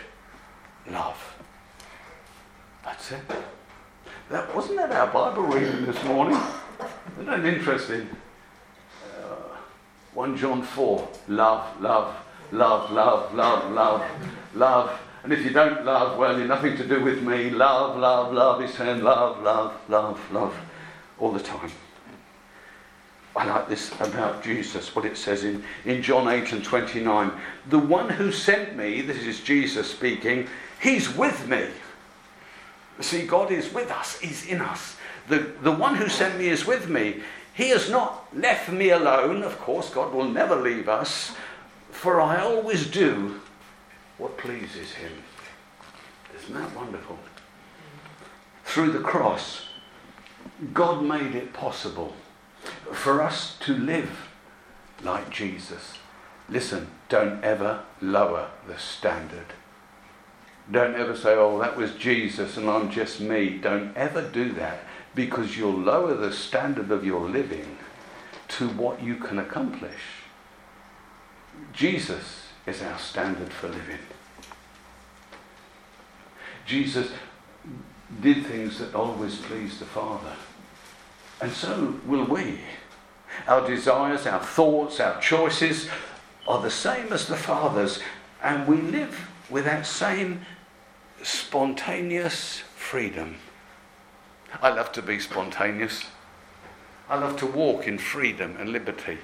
love. 0.90 1.36
That's 2.84 3.12
it. 3.12 3.22
That 4.30 4.56
wasn't 4.56 4.78
that 4.78 4.92
our 4.92 5.08
Bible 5.08 5.44
reading 5.44 5.86
this 5.86 6.04
morning? 6.04 6.40
Isn't 7.14 7.26
that 7.26 7.46
interesting? 7.46 8.10
Uh, 9.18 9.58
1 10.14 10.38
John 10.38 10.64
4. 10.64 11.08
Love, 11.28 11.82
love, 11.82 12.16
love, 12.52 12.92
love, 12.92 13.34
love, 13.34 13.72
love, 13.72 14.04
love 14.54 15.00
and 15.26 15.34
if 15.34 15.44
you 15.44 15.50
don't 15.50 15.84
love, 15.84 16.20
well, 16.20 16.38
you're 16.38 16.48
nothing 16.48 16.78
to 16.78 16.88
do 16.88 17.04
with 17.04 17.24
me. 17.24 17.50
Love, 17.50 17.98
love, 17.98 18.32
love. 18.32 18.62
He's 18.62 18.76
saying 18.76 19.02
love, 19.02 19.42
love, 19.42 19.74
love, 19.90 20.20
love 20.32 20.56
all 21.20 21.32
the 21.32 21.40
time. 21.40 21.72
I 23.36 23.46
like 23.46 23.68
this 23.68 23.92
about 24.00 24.44
Jesus, 24.44 24.96
what 24.96 25.04
it 25.04 25.18
says 25.18 25.44
in, 25.44 25.64
in 25.84 26.02
John 26.02 26.28
8 26.28 26.54
and 26.54 26.64
29. 26.64 27.32
The 27.70 27.80
one 27.80 28.10
who 28.10 28.32
sent 28.32 28.78
me, 28.78 29.02
this 29.02 29.24
is 29.26 29.42
Jesus 29.42 29.92
speaking, 29.92 30.48
he's 30.82 31.14
with 31.14 31.48
me. 31.48 31.68
See, 33.02 33.24
God 33.24 33.52
is 33.52 33.74
with 33.74 33.92
us, 33.92 34.20
he's 34.20 34.46
in 34.46 34.62
us. 34.62 34.96
The, 35.28 35.52
the 35.62 35.72
one 35.72 35.96
who 35.96 36.08
sent 36.08 36.38
me 36.38 36.48
is 36.48 36.66
with 36.66 36.88
me. 36.88 37.22
He 37.54 37.70
has 37.70 37.90
not 37.90 38.26
left 38.36 38.70
me 38.72 38.90
alone. 38.90 39.44
Of 39.44 39.60
course, 39.60 39.90
God 39.90 40.14
will 40.14 40.28
never 40.28 40.56
leave 40.56 40.88
us, 40.88 41.34
for 41.92 42.22
I 42.22 42.42
always 42.42 42.88
do 42.88 43.42
what 44.18 44.38
pleases 44.38 44.94
him. 44.94 45.12
Isn't 46.38 46.54
that 46.54 46.76
wonderful? 46.76 47.18
Through 48.64 48.92
the 48.92 49.00
cross, 49.00 49.65
God 50.74 51.04
made 51.04 51.36
it 51.36 51.54
possible 51.54 52.14
for 52.92 53.22
us 53.22 53.58
to 53.60 53.74
live 53.74 54.30
like 55.04 55.30
Jesus. 55.30 55.98
Listen, 56.50 56.88
don't 57.10 57.44
ever 57.44 57.84
lower 58.02 58.50
the 58.68 58.78
standard. 58.78 59.54
Don't 60.72 60.96
ever 60.96 61.16
say, 61.16 61.34
oh, 61.36 61.60
that 61.60 61.78
was 61.78 61.94
Jesus 61.96 62.58
and 62.58 62.70
I'm 62.70 62.90
just 62.90 63.20
me. 63.20 63.58
Don't 63.58 63.96
ever 63.96 64.22
do 64.22 64.54
that 64.54 64.80
because 65.14 65.58
you'll 65.58 65.78
lower 65.78 66.14
the 66.16 66.34
standard 66.34 66.92
of 66.92 67.06
your 67.06 67.30
living 67.30 67.78
to 68.48 68.70
what 68.70 69.02
you 69.02 69.16
can 69.16 69.40
accomplish. 69.40 70.24
Jesus 71.74 72.48
is 72.66 72.82
our 72.82 72.98
standard 72.98 73.52
for 73.52 73.68
living. 73.68 74.00
Jesus 76.66 77.12
did 78.22 78.46
things 78.46 78.80
that 78.80 78.96
always 78.96 79.38
pleased 79.38 79.80
the 79.80 79.86
Father. 79.86 80.34
And 81.42 81.52
so 81.52 82.00
will 82.06 82.26
we. 82.26 82.60
Our 83.48 83.68
desires, 83.68 84.26
our 84.26 84.42
thoughts, 84.42 85.00
our 85.00 85.20
choices 85.20 85.90
are 86.48 86.62
the 86.62 86.72
same 86.72 87.12
as 87.12 87.28
the 87.28 87.36
Father's, 87.36 88.00
and 88.42 88.68
we 88.68 88.78
live 88.78 89.28
with 89.50 89.66
that 89.66 89.86
same 89.86 90.46
spontaneous 91.22 92.60
freedom. 92.76 93.36
I 94.62 94.70
love 94.70 94.92
to 94.94 95.02
be 95.02 95.20
spontaneous. 95.20 96.06
I 97.10 97.18
love 97.18 97.38
to 97.38 97.46
walk 97.46 97.88
in 97.88 97.98
freedom 97.98 98.56
and 98.58 98.70
liberty. 98.70 99.18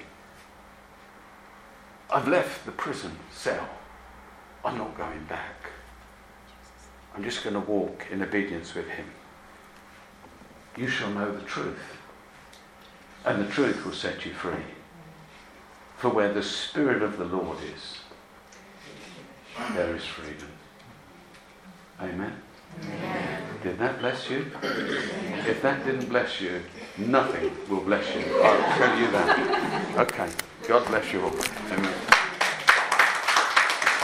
I've 2.10 2.28
left 2.28 2.66
the 2.66 2.72
prison 2.72 3.18
cell. 3.32 3.68
I'm 4.64 4.78
not 4.78 4.96
going 4.96 5.24
back. 5.24 5.71
I'm 7.14 7.24
just 7.24 7.44
going 7.44 7.54
to 7.54 7.60
walk 7.60 8.06
in 8.10 8.22
obedience 8.22 8.74
with 8.74 8.88
him. 8.88 9.06
You 10.76 10.88
shall 10.88 11.10
know 11.10 11.30
the 11.30 11.42
truth, 11.42 11.78
and 13.24 13.44
the 13.44 13.50
truth 13.50 13.84
will 13.84 13.92
set 13.92 14.24
you 14.24 14.32
free. 14.32 14.64
For 15.98 16.08
where 16.08 16.32
the 16.32 16.42
Spirit 16.42 17.02
of 17.02 17.18
the 17.18 17.24
Lord 17.24 17.58
is, 17.74 17.98
there 19.74 19.94
is 19.94 20.04
freedom. 20.04 20.48
Amen. 22.00 22.32
Amen. 22.82 23.42
Did 23.62 23.78
that 23.78 24.00
bless 24.00 24.28
you? 24.30 24.50
If 24.62 25.62
that 25.62 25.84
didn't 25.84 26.08
bless 26.08 26.40
you, 26.40 26.62
nothing 26.96 27.52
will 27.68 27.82
bless 27.82 28.06
you. 28.14 28.24
I'll 28.42 28.78
tell 28.78 28.98
you 28.98 29.10
that. 29.10 29.98
Okay. 29.98 30.28
God 30.66 30.86
bless 30.86 31.12
you 31.12 31.22
all. 31.22 31.34
Amen. 31.70 32.11